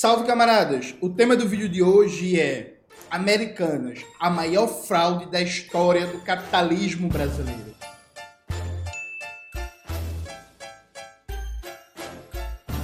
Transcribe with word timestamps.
Salve 0.00 0.26
camaradas! 0.26 0.94
O 0.98 1.10
tema 1.10 1.36
do 1.36 1.46
vídeo 1.46 1.68
de 1.68 1.82
hoje 1.82 2.40
é 2.40 2.78
Americanas, 3.10 4.02
a 4.18 4.30
maior 4.30 4.66
fraude 4.66 5.30
da 5.30 5.42
história 5.42 6.06
do 6.06 6.22
capitalismo 6.22 7.06
brasileiro. 7.10 7.74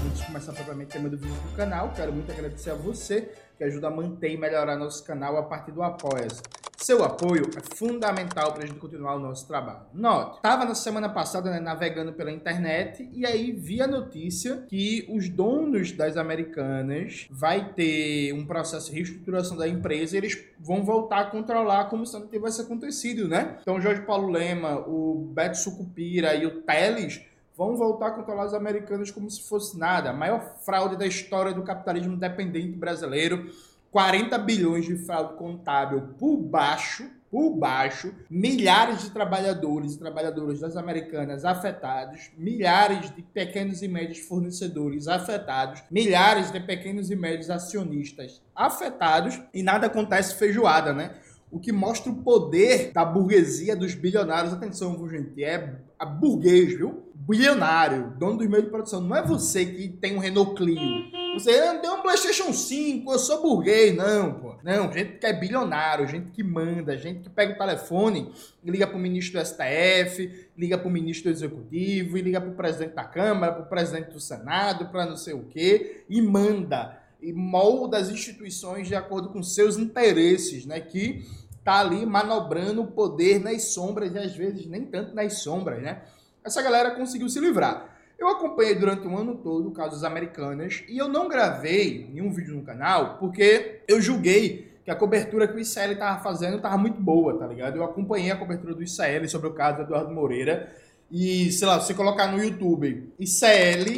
Antes 0.04 0.18
de 0.18 0.26
começar 0.26 0.52
propriamente 0.52 0.90
o 0.90 0.92
tema 0.92 1.08
do 1.08 1.16
vídeo 1.16 1.34
do 1.34 1.56
canal, 1.56 1.90
quero 1.96 2.12
muito 2.12 2.30
agradecer 2.30 2.68
a 2.68 2.74
você 2.74 3.32
que 3.56 3.64
ajuda 3.64 3.86
a 3.86 3.90
manter 3.90 4.32
e 4.32 4.36
melhorar 4.36 4.76
nosso 4.76 5.02
canal 5.02 5.38
a 5.38 5.42
partir 5.42 5.72
do 5.72 5.82
Apoia-se. 5.82 6.42
Seu 6.76 7.02
apoio 7.02 7.50
é 7.56 7.74
fundamental 7.74 8.52
para 8.52 8.62
a 8.62 8.66
gente 8.66 8.78
continuar 8.78 9.16
o 9.16 9.18
nosso 9.18 9.46
trabalho. 9.46 9.80
Note, 9.94 10.36
estava 10.36 10.64
na 10.64 10.74
semana 10.74 11.08
passada 11.08 11.50
né, 11.50 11.58
navegando 11.58 12.12
pela 12.12 12.30
internet 12.30 13.08
e 13.12 13.24
aí 13.24 13.50
vi 13.50 13.80
a 13.80 13.86
notícia 13.86 14.64
que 14.68 15.06
os 15.08 15.28
donos 15.28 15.92
das 15.92 16.16
americanas 16.16 17.26
vai 17.30 17.72
ter 17.72 18.32
um 18.34 18.44
processo 18.44 18.90
de 18.90 18.96
reestruturação 18.96 19.56
da 19.56 19.66
empresa 19.66 20.14
e 20.14 20.18
eles 20.18 20.44
vão 20.60 20.84
voltar 20.84 21.20
a 21.20 21.30
controlar 21.30 21.86
como 21.86 22.04
se 22.04 22.12
não 22.12 22.26
tivesse 22.26 22.60
acontecido, 22.60 23.26
né? 23.26 23.56
Então, 23.62 23.80
Jorge 23.80 24.02
Paulo 24.02 24.28
Lema, 24.28 24.78
o 24.86 25.30
Beto 25.32 25.56
Sucupira 25.56 26.34
e 26.34 26.44
o 26.44 26.60
Teles 26.60 27.22
vão 27.56 27.74
voltar 27.74 28.08
a 28.08 28.10
controlar 28.10 28.44
as 28.44 28.54
americanas 28.54 29.10
como 29.10 29.30
se 29.30 29.42
fosse 29.48 29.78
nada. 29.78 30.10
A 30.10 30.12
maior 30.12 30.58
fraude 30.60 30.96
da 30.96 31.06
história 31.06 31.54
do 31.54 31.62
capitalismo 31.62 32.12
independente 32.12 32.76
brasileiro 32.76 33.50
40 33.96 34.36
bilhões 34.40 34.84
de 34.84 34.94
fraude 34.94 35.38
contábil 35.38 36.02
por 36.18 36.36
baixo, 36.36 37.08
por 37.30 37.56
baixo, 37.56 38.12
milhares 38.28 39.00
de 39.00 39.10
trabalhadores 39.10 39.94
e 39.94 39.98
trabalhadoras 39.98 40.60
das 40.60 40.76
americanas 40.76 41.46
afetados, 41.46 42.30
milhares 42.36 43.10
de 43.16 43.22
pequenos 43.22 43.80
e 43.80 43.88
médios 43.88 44.18
fornecedores 44.18 45.08
afetados, 45.08 45.82
milhares 45.90 46.52
de 46.52 46.60
pequenos 46.60 47.10
e 47.10 47.16
médios 47.16 47.48
acionistas 47.48 48.42
afetados 48.54 49.40
e 49.54 49.62
nada 49.62 49.86
acontece 49.86 50.34
feijoada, 50.34 50.92
né? 50.92 51.14
O 51.50 51.58
que 51.58 51.72
mostra 51.72 52.12
o 52.12 52.16
poder 52.16 52.92
da 52.92 53.02
burguesia 53.02 53.74
dos 53.74 53.94
bilionários. 53.94 54.52
Atenção, 54.52 55.08
gente, 55.08 55.42
é 55.42 55.74
a 55.98 56.04
burguês, 56.04 56.76
viu? 56.76 57.10
Bilionário, 57.14 58.12
dono 58.18 58.36
dos 58.36 58.46
meios 58.46 58.66
de 58.66 58.70
produção. 58.70 59.00
Não 59.00 59.16
é 59.16 59.22
você 59.22 59.64
que 59.64 59.88
tem 59.88 60.14
um 60.14 60.20
Renault 60.20 60.54
Clio 60.54 61.25
você 61.38 61.66
não 61.66 61.80
tem 61.80 61.90
um 61.90 62.00
PlayStation 62.00 62.50
5, 62.50 63.12
eu 63.12 63.18
sou 63.18 63.42
burguês. 63.42 63.94
Não, 63.94 64.32
pô. 64.32 64.54
Não, 64.64 64.90
gente 64.90 65.18
que 65.18 65.26
é 65.26 65.34
bilionário, 65.34 66.08
gente 66.08 66.30
que 66.30 66.42
manda, 66.42 66.96
gente 66.96 67.20
que 67.20 67.28
pega 67.28 67.52
o 67.52 67.58
telefone 67.58 68.32
e 68.64 68.70
liga 68.70 68.86
pro 68.86 68.98
ministro 68.98 69.38
do 69.38 69.46
STF, 69.46 70.48
liga 70.56 70.78
pro 70.78 70.88
ministro 70.88 71.30
do 71.30 71.36
Executivo, 71.36 72.16
e 72.16 72.22
liga 72.22 72.40
pro 72.40 72.52
presidente 72.52 72.94
da 72.94 73.04
Câmara, 73.04 73.52
pro 73.52 73.66
presidente 73.66 74.10
do 74.12 74.18
Senado, 74.18 74.86
para 74.86 75.04
não 75.04 75.16
sei 75.16 75.34
o 75.34 75.44
quê, 75.44 76.04
e 76.08 76.22
manda. 76.22 76.98
E 77.20 77.32
molda 77.32 77.98
as 77.98 78.08
instituições 78.08 78.88
de 78.88 78.94
acordo 78.94 79.28
com 79.28 79.42
seus 79.42 79.76
interesses, 79.76 80.64
né? 80.64 80.80
Que 80.80 81.26
tá 81.62 81.80
ali 81.80 82.06
manobrando 82.06 82.82
o 82.82 82.86
poder 82.86 83.40
nas 83.40 83.74
sombras 83.74 84.14
e 84.14 84.18
às 84.18 84.34
vezes 84.34 84.66
nem 84.66 84.86
tanto 84.86 85.14
nas 85.14 85.34
sombras, 85.34 85.82
né? 85.82 86.02
Essa 86.42 86.62
galera 86.62 86.92
conseguiu 86.92 87.28
se 87.28 87.40
livrar. 87.40 87.95
Eu 88.18 88.28
acompanhei 88.28 88.74
durante 88.74 89.06
um 89.06 89.16
ano 89.16 89.34
todo 89.36 89.70
casos 89.70 90.02
americanas 90.02 90.82
e 90.88 90.96
eu 90.96 91.08
não 91.08 91.28
gravei 91.28 92.08
nenhum 92.12 92.32
vídeo 92.32 92.54
no 92.54 92.62
canal 92.62 93.18
porque 93.18 93.82
eu 93.86 94.00
julguei 94.00 94.72
que 94.84 94.90
a 94.90 94.96
cobertura 94.96 95.46
que 95.46 95.54
o 95.54 95.58
ICL 95.58 95.92
estava 95.92 96.22
fazendo 96.22 96.56
estava 96.56 96.78
muito 96.78 97.00
boa, 97.00 97.36
tá 97.36 97.46
ligado? 97.46 97.76
Eu 97.76 97.84
acompanhei 97.84 98.30
a 98.30 98.36
cobertura 98.36 98.74
do 98.74 98.82
ICL 98.82 99.28
sobre 99.28 99.48
o 99.48 99.52
caso 99.52 99.78
do 99.78 99.82
Eduardo 99.82 100.14
Moreira 100.14 100.72
e, 101.10 101.52
sei 101.52 101.66
lá, 101.66 101.78
você 101.78 101.92
colocar 101.92 102.28
no 102.28 102.42
YouTube 102.42 103.12
ICL, 103.18 103.96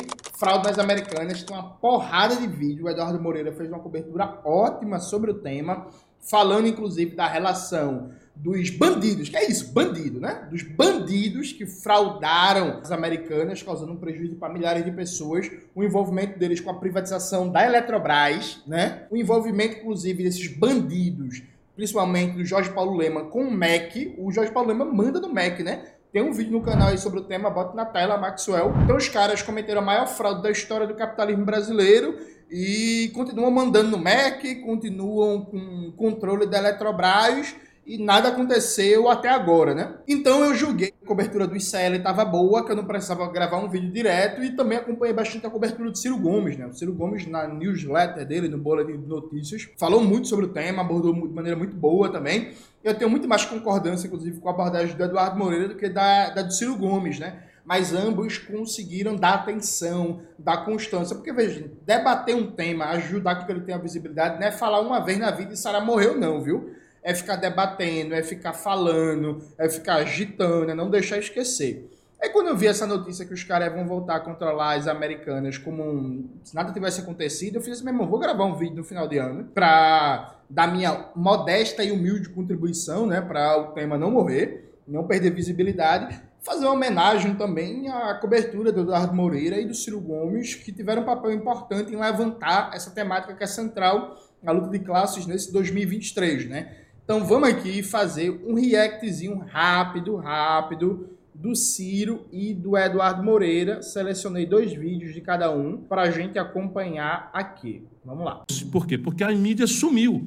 das 0.62 0.78
americanas, 0.78 1.42
tem 1.42 1.56
uma 1.56 1.70
porrada 1.70 2.36
de 2.36 2.46
vídeo. 2.46 2.86
O 2.86 2.90
Eduardo 2.90 3.20
Moreira 3.20 3.52
fez 3.52 3.68
uma 3.68 3.80
cobertura 3.80 4.40
ótima 4.44 4.98
sobre 5.00 5.30
o 5.30 5.34
tema, 5.34 5.88
falando 6.20 6.68
inclusive 6.68 7.16
da 7.16 7.26
relação 7.26 8.10
dos 8.38 8.70
bandidos, 8.70 9.28
que 9.28 9.36
é 9.36 9.50
isso, 9.50 9.72
bandido, 9.72 10.20
né? 10.20 10.46
Dos 10.48 10.62
bandidos 10.62 11.52
que 11.52 11.66
fraudaram 11.66 12.78
as 12.80 12.92
americanas, 12.92 13.62
causando 13.62 13.92
um 13.92 13.96
prejuízo 13.96 14.36
para 14.36 14.52
milhares 14.52 14.84
de 14.84 14.92
pessoas, 14.92 15.50
o 15.74 15.82
envolvimento 15.82 16.38
deles 16.38 16.60
com 16.60 16.70
a 16.70 16.74
privatização 16.74 17.48
da 17.48 17.66
Eletrobras, 17.66 18.62
né? 18.64 19.06
O 19.10 19.16
envolvimento, 19.16 19.78
inclusive, 19.78 20.22
desses 20.22 20.46
bandidos, 20.46 21.42
principalmente 21.74 22.36
do 22.36 22.44
Jorge 22.44 22.70
Paulo 22.70 22.96
Lema 22.96 23.24
com 23.24 23.42
o 23.42 23.50
MEC. 23.50 24.14
O 24.18 24.30
Jorge 24.30 24.52
Paulo 24.52 24.68
Lema 24.68 24.84
manda 24.84 25.18
no 25.18 25.32
MEC, 25.32 25.64
né? 25.64 25.82
Tem 26.12 26.22
um 26.22 26.32
vídeo 26.32 26.52
no 26.52 26.62
canal 26.62 26.88
aí 26.88 26.98
sobre 26.98 27.18
o 27.18 27.24
tema, 27.24 27.50
bota 27.50 27.74
na 27.74 27.84
tela, 27.84 28.16
Maxwell. 28.16 28.72
Então 28.84 28.96
os 28.96 29.08
caras 29.08 29.42
cometeram 29.42 29.82
a 29.82 29.84
maior 29.84 30.06
fraude 30.06 30.42
da 30.42 30.50
história 30.50 30.86
do 30.86 30.94
capitalismo 30.94 31.44
brasileiro 31.44 32.16
e 32.50 33.10
continuam 33.14 33.50
mandando 33.50 33.90
no 33.90 33.98
MEC, 33.98 34.56
continuam 34.56 35.44
com 35.44 35.92
controle 35.96 36.46
da 36.46 36.58
Eletrobras 36.58 37.54
e 37.88 37.96
nada 37.96 38.28
aconteceu 38.28 39.08
até 39.08 39.30
agora, 39.30 39.74
né? 39.74 39.94
Então 40.06 40.44
eu 40.44 40.54
julguei 40.54 40.88
que 40.88 40.98
a 41.02 41.06
cobertura 41.06 41.46
do 41.46 41.56
ICL 41.56 41.96
estava 41.96 42.22
boa, 42.22 42.62
que 42.62 42.70
eu 42.70 42.76
não 42.76 42.84
precisava 42.84 43.26
gravar 43.32 43.56
um 43.56 43.70
vídeo 43.70 43.90
direto 43.90 44.44
e 44.44 44.54
também 44.54 44.76
acompanhei 44.76 45.14
bastante 45.14 45.46
a 45.46 45.50
cobertura 45.50 45.90
do 45.90 45.96
Ciro 45.96 46.18
Gomes, 46.18 46.58
né? 46.58 46.66
O 46.66 46.74
Ciro 46.74 46.92
Gomes, 46.92 47.26
na 47.26 47.48
newsletter 47.48 48.26
dele, 48.26 48.46
no 48.46 48.58
boletim 48.58 49.00
de 49.00 49.06
notícias, 49.06 49.66
falou 49.78 50.04
muito 50.04 50.28
sobre 50.28 50.44
o 50.44 50.48
tema, 50.48 50.82
abordou 50.82 51.14
de 51.14 51.34
maneira 51.34 51.56
muito 51.56 51.74
boa 51.74 52.12
também. 52.12 52.52
Eu 52.84 52.94
tenho 52.94 53.10
muito 53.10 53.26
mais 53.26 53.46
concordância, 53.46 54.06
inclusive, 54.06 54.38
com 54.38 54.48
a 54.48 54.52
abordagem 54.52 54.94
do 54.94 55.02
Eduardo 55.02 55.38
Moreira 55.38 55.68
do 55.68 55.74
que 55.74 55.88
da, 55.88 56.28
da 56.28 56.42
do 56.42 56.52
Ciro 56.52 56.76
Gomes, 56.76 57.18
né? 57.18 57.42
mas 57.64 57.92
ambos 57.92 58.38
conseguiram 58.38 59.14
dar 59.14 59.34
atenção, 59.34 60.22
dar 60.38 60.64
constância. 60.64 61.14
Porque, 61.14 61.30
veja, 61.30 61.70
debater 61.84 62.34
um 62.34 62.50
tema, 62.50 62.86
ajudar 62.86 63.34
que 63.34 63.52
ele 63.52 63.60
tenha 63.60 63.76
visibilidade, 63.76 64.40
não 64.40 64.46
é 64.46 64.50
falar 64.50 64.80
uma 64.80 65.00
vez 65.00 65.18
na 65.18 65.30
vida 65.30 65.52
e 65.52 65.56
Sara 65.56 65.78
morreu, 65.78 66.18
não, 66.18 66.40
viu? 66.40 66.74
É 67.02 67.14
ficar 67.14 67.36
debatendo, 67.36 68.14
é 68.14 68.22
ficar 68.22 68.52
falando, 68.52 69.42
é 69.58 69.68
ficar 69.68 69.96
agitando, 69.96 70.70
é 70.70 70.74
não 70.74 70.90
deixar 70.90 71.18
esquecer. 71.18 71.90
Aí 72.20 72.30
quando 72.30 72.48
eu 72.48 72.56
vi 72.56 72.66
essa 72.66 72.84
notícia 72.84 73.24
que 73.24 73.32
os 73.32 73.44
caras 73.44 73.72
vão 73.72 73.86
voltar 73.86 74.16
a 74.16 74.20
controlar 74.20 74.74
as 74.74 74.88
americanas 74.88 75.56
como 75.56 75.84
um, 75.84 76.28
se 76.42 76.52
nada 76.52 76.72
tivesse 76.72 77.00
acontecido, 77.00 77.56
eu 77.56 77.62
fiz 77.62 77.74
assim, 77.74 77.84
meu 77.84 77.94
irmão, 77.94 78.08
vou 78.08 78.18
gravar 78.18 78.44
um 78.44 78.56
vídeo 78.56 78.76
no 78.76 78.82
final 78.82 79.06
de 79.06 79.18
ano 79.18 79.44
para 79.54 80.34
dar 80.50 80.66
minha 80.66 81.10
modesta 81.14 81.84
e 81.84 81.92
humilde 81.92 82.28
contribuição, 82.30 83.06
né, 83.06 83.20
para 83.20 83.56
o 83.58 83.72
tema 83.72 83.96
não 83.96 84.10
morrer, 84.10 84.68
não 84.86 85.06
perder 85.06 85.30
visibilidade, 85.30 86.20
fazer 86.40 86.64
uma 86.64 86.74
homenagem 86.74 87.34
também 87.36 87.88
à 87.88 88.14
cobertura 88.14 88.72
do 88.72 88.80
Eduardo 88.80 89.14
Moreira 89.14 89.60
e 89.60 89.66
do 89.66 89.74
Ciro 89.74 90.00
Gomes, 90.00 90.54
que 90.56 90.72
tiveram 90.72 91.02
um 91.02 91.04
papel 91.04 91.30
importante 91.30 91.92
em 91.92 91.96
levantar 91.96 92.70
essa 92.74 92.90
temática 92.90 93.34
que 93.34 93.44
é 93.44 93.46
central 93.46 94.16
na 94.42 94.50
luta 94.50 94.70
de 94.70 94.78
classes 94.80 95.26
nesse 95.26 95.52
2023, 95.52 96.48
né? 96.48 96.76
Então 97.08 97.24
vamos 97.24 97.48
aqui 97.48 97.82
fazer 97.82 98.38
um 98.46 98.52
reactzinho 98.52 99.38
rápido, 99.38 100.16
rápido 100.16 101.08
do 101.34 101.56
Ciro 101.56 102.26
e 102.30 102.52
do 102.52 102.76
Eduardo 102.76 103.22
Moreira. 103.22 103.80
Selecionei 103.80 104.44
dois 104.44 104.74
vídeos 104.74 105.14
de 105.14 105.22
cada 105.22 105.50
um 105.50 105.78
para 105.78 106.02
a 106.02 106.10
gente 106.10 106.38
acompanhar 106.38 107.30
aqui. 107.32 107.82
Vamos 108.04 108.26
lá. 108.26 108.42
Por 108.70 108.86
quê? 108.86 108.98
Porque 108.98 109.24
a 109.24 109.30
mídia 109.30 109.66
sumiu. 109.66 110.22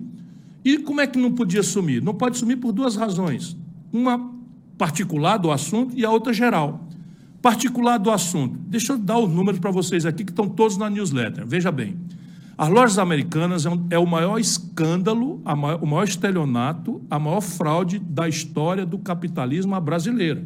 E 0.65 0.79
como 0.79 1.01
é 1.01 1.05
que 1.05 1.19
não 1.19 1.31
podia 1.31 1.61
sumir? 1.61 2.01
Não 2.01 2.15
pode 2.15 2.39
sumir 2.39 2.55
por 2.55 2.71
duas 2.71 2.95
razões. 2.95 3.55
Uma 3.93 4.33
particular 4.75 5.37
do 5.37 5.51
assunto 5.51 5.95
e 5.95 6.03
a 6.03 6.09
outra 6.09 6.33
geral. 6.33 6.87
Particular 7.43 7.99
do 7.99 8.09
assunto. 8.09 8.57
Deixa 8.57 8.93
eu 8.93 8.97
dar 8.97 9.19
os 9.19 9.31
números 9.31 9.59
para 9.59 9.69
vocês 9.69 10.03
aqui 10.03 10.25
que 10.25 10.31
estão 10.31 10.49
todos 10.49 10.77
na 10.77 10.89
newsletter. 10.89 11.45
Veja 11.45 11.71
bem. 11.71 11.95
As 12.57 12.69
lojas 12.69 12.99
americanas 12.99 13.65
é, 13.65 13.69
é 13.91 13.99
o 13.99 14.05
maior 14.05 14.39
escândalo, 14.39 15.41
o 15.81 15.85
maior 15.85 16.03
estelionato, 16.03 17.01
a 17.09 17.17
maior 17.17 17.41
fraude 17.41 17.99
da 17.99 18.27
história 18.27 18.85
do 18.85 18.99
capitalismo 18.99 19.79
brasileiro. 19.79 20.45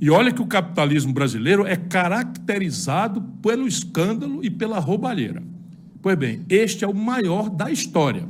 E 0.00 0.10
olha 0.10 0.32
que 0.32 0.42
o 0.42 0.46
capitalismo 0.46 1.12
brasileiro 1.12 1.64
é 1.66 1.76
caracterizado 1.76 3.22
pelo 3.40 3.68
escândalo 3.68 4.44
e 4.44 4.50
pela 4.50 4.78
roubalheira. 4.80 5.42
Pois 6.02 6.16
bem, 6.16 6.44
este 6.48 6.84
é 6.84 6.88
o 6.88 6.94
maior 6.94 7.48
da 7.48 7.70
história 7.70 8.26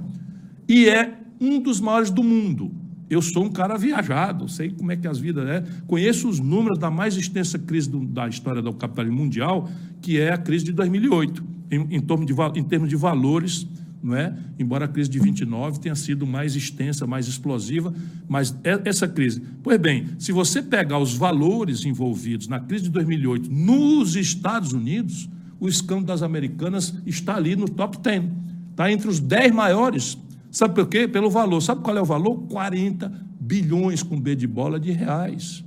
e 0.68 0.86
é 0.86 1.18
um 1.40 1.58
dos 1.58 1.80
maiores 1.80 2.10
do 2.10 2.22
mundo. 2.22 2.81
Eu 3.12 3.20
sou 3.20 3.44
um 3.44 3.50
cara 3.50 3.76
viajado, 3.76 4.48
sei 4.48 4.70
como 4.70 4.90
é 4.90 4.96
que 4.96 5.06
as 5.06 5.18
vidas 5.18 5.46
é. 5.46 5.62
Conheço 5.86 6.30
os 6.30 6.40
números 6.40 6.78
da 6.78 6.90
mais 6.90 7.14
extensa 7.14 7.58
crise 7.58 7.90
do, 7.90 8.00
da 8.06 8.26
história 8.26 8.62
do 8.62 8.72
capitalismo 8.72 9.18
mundial, 9.18 9.68
que 10.00 10.18
é 10.18 10.32
a 10.32 10.38
crise 10.38 10.64
de 10.64 10.72
2008 10.72 11.44
em, 11.70 11.96
em, 11.96 12.00
torno 12.00 12.24
de, 12.24 12.32
em 12.58 12.64
termos 12.64 12.88
de 12.88 12.96
valores, 12.96 13.68
não 14.02 14.16
é? 14.16 14.34
embora 14.58 14.86
a 14.86 14.88
crise 14.88 15.10
de 15.10 15.18
29 15.18 15.78
tenha 15.78 15.94
sido 15.94 16.26
mais 16.26 16.56
extensa, 16.56 17.06
mais 17.06 17.28
explosiva, 17.28 17.92
mas 18.26 18.56
é, 18.64 18.80
essa 18.86 19.06
crise. 19.06 19.42
Pois 19.62 19.78
bem, 19.78 20.06
se 20.18 20.32
você 20.32 20.62
pegar 20.62 20.98
os 20.98 21.14
valores 21.14 21.84
envolvidos 21.84 22.48
na 22.48 22.60
crise 22.60 22.84
de 22.84 22.90
2008 22.90 23.52
nos 23.52 24.16
Estados 24.16 24.72
Unidos, 24.72 25.28
o 25.60 25.68
escândalo 25.68 26.06
das 26.06 26.22
americanas 26.22 26.94
está 27.04 27.36
ali 27.36 27.56
no 27.56 27.68
top 27.68 27.98
10, 27.98 28.24
está 28.70 28.90
entre 28.90 29.08
os 29.10 29.20
10 29.20 29.52
maiores. 29.52 30.16
Sabe 30.52 30.74
por 30.74 30.86
quê? 30.86 31.08
Pelo 31.08 31.30
valor. 31.30 31.62
Sabe 31.62 31.82
qual 31.82 31.96
é 31.96 32.02
o 32.02 32.04
valor? 32.04 32.46
40 32.48 33.10
bilhões 33.40 34.02
com 34.02 34.20
B 34.20 34.36
de 34.36 34.46
bola 34.46 34.78
de 34.78 34.92
reais. 34.92 35.64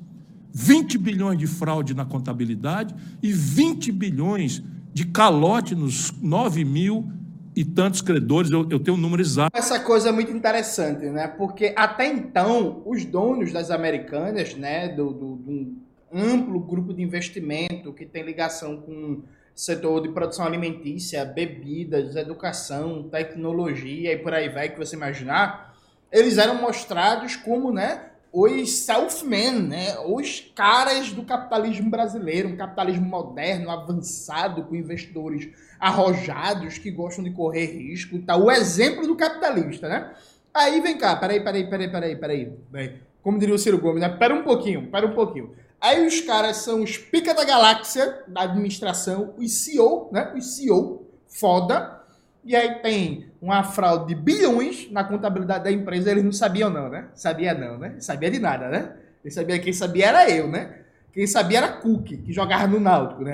20 0.54 0.98
bilhões 1.00 1.40
de 1.40 1.48
fraude 1.48 1.94
na 1.94 2.06
contabilidade 2.06 2.96
e 3.22 3.34
20 3.34 3.92
bilhões 3.92 4.64
de 4.94 5.06
calote 5.08 5.76
nos 5.76 6.14
9 6.22 6.64
mil 6.64 7.12
e 7.56 7.66
tantos 7.66 8.02
credores, 8.02 8.52
eu, 8.52 8.68
eu 8.70 8.80
tenho 8.80 8.96
um 8.96 9.00
número 9.00 9.22
exato. 9.22 9.58
Essa 9.58 9.80
coisa 9.80 10.10
é 10.10 10.12
muito 10.12 10.32
interessante, 10.32 11.06
né? 11.08 11.28
Porque 11.28 11.74
até 11.76 12.08
então, 12.08 12.84
os 12.86 13.04
donos 13.06 13.52
das 13.52 13.72
americanas, 13.72 14.56
né, 14.56 14.90
do, 14.90 15.12
do, 15.12 15.36
do 15.38 15.76
amplo 16.14 16.60
grupo 16.60 16.94
de 16.94 17.02
investimento 17.02 17.92
que 17.94 18.06
tem 18.06 18.24
ligação 18.24 18.78
com 18.78 19.24
setor 19.56 20.02
de 20.02 20.10
produção 20.10 20.46
alimentícia, 20.46 21.24
bebidas, 21.24 22.16
educação, 22.16 23.04
tecnologia 23.04 24.12
e 24.12 24.18
por 24.18 24.34
aí 24.34 24.50
vai 24.50 24.70
que 24.70 24.78
você 24.78 24.96
imaginar, 24.96 25.74
eles 26.12 26.38
eram 26.38 26.56
mostrados 26.62 27.38
como, 27.38 27.72
né, 27.72 28.10
os 28.34 28.80
self-men, 28.80 29.62
né, 29.64 29.98
os 30.06 30.52
caras 30.54 31.14
do 31.14 31.24
capitalismo 31.24 31.90
brasileiro, 31.90 32.50
um 32.50 32.58
capitalismo 32.58 33.06
moderno, 33.06 33.72
avançado, 33.72 34.64
com 34.66 34.76
investidores 34.76 35.48
arrojados 35.80 36.78
que 36.78 36.92
gostam 36.92 37.24
de 37.24 37.32
correr 37.32 37.66
risco, 37.66 38.20
tá? 38.20 38.36
O 38.36 38.52
exemplo 38.52 39.08
do 39.08 39.16
capitalista, 39.16 39.88
né? 39.88 40.14
Aí 40.54 40.82
vem 40.82 40.98
cá, 40.98 41.16
peraí, 41.16 41.42
peraí, 41.42 41.70
peraí, 41.70 41.90
peraí, 41.90 42.16
peraí. 42.16 42.54
peraí. 42.72 42.96
Como 43.22 43.40
diria 43.40 43.56
o 43.56 43.58
Ciro 43.58 43.80
Gomes, 43.80 44.02
né? 44.02 44.10
Pera 44.10 44.36
um 44.36 44.44
pouquinho, 44.44 44.88
pera 44.92 45.08
um 45.08 45.14
pouquinho. 45.14 45.52
Aí 45.80 46.06
os 46.06 46.22
caras 46.22 46.58
são 46.58 46.82
os 46.82 46.98
pica 46.98 47.34
da 47.34 47.44
galáxia 47.44 48.24
da 48.28 48.42
administração, 48.42 49.34
os 49.38 49.52
CEO, 49.52 50.10
né? 50.12 50.34
Os 50.36 50.56
CEO, 50.56 51.08
foda. 51.28 52.02
E 52.44 52.56
aí 52.56 52.76
tem 52.76 53.32
uma 53.42 53.64
fraude 53.64 54.14
de 54.14 54.16
bilhões 54.16 54.90
na 54.92 55.04
contabilidade 55.04 55.64
da 55.64 55.72
empresa, 55.72 56.12
eles 56.12 56.24
não 56.24 56.32
sabiam 56.32 56.70
não, 56.70 56.90
né? 56.90 57.08
Sabia 57.14 57.54
não, 57.54 57.78
né? 57.78 57.96
Sabia 58.00 58.30
de 58.30 58.40
nada, 58.40 58.70
né? 58.70 58.94
Ele 59.24 59.34
sabia 59.34 59.60
quem 59.60 59.74
sabia 59.74 60.08
era 60.08 60.30
eu, 60.30 60.48
né? 60.48 60.82
Quem 61.12 61.26
sabia 61.26 61.60
era 61.60 61.70
Cook, 61.70 62.06
que 62.06 62.34
jogava 62.34 62.68
no 62.68 62.80
Náutico, 62.80 63.24
né? 63.24 63.34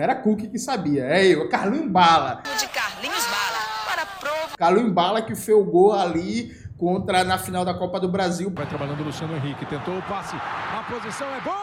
Era 0.00 0.16
Cook 0.16 0.48
que 0.50 0.58
sabia. 0.58 1.04
É 1.04 1.24
eu, 1.26 1.48
Carlinhos 1.48 1.88
Bala. 1.88 2.42
De 2.58 2.66
Carlinhos 2.66 3.24
Bala. 3.26 3.58
Para 3.86 4.06
prova. 4.06 4.56
Carlinhos 4.56 4.92
Bala 4.92 5.22
que 5.22 5.36
fez 5.36 5.56
o 5.56 5.62
gol 5.62 5.92
ali 5.92 6.56
contra 6.82 7.22
na 7.22 7.38
final 7.38 7.64
da 7.64 7.72
Copa 7.72 8.00
do 8.00 8.08
Brasil. 8.08 8.52
Vai 8.52 8.66
trabalhando 8.66 9.02
o 9.02 9.04
Luciano 9.04 9.36
Henrique, 9.36 9.64
tentou 9.66 9.96
o 9.96 10.02
passe, 10.02 10.34
a 10.34 10.82
posição 10.90 11.28
é 11.28 11.40
boa! 11.40 11.62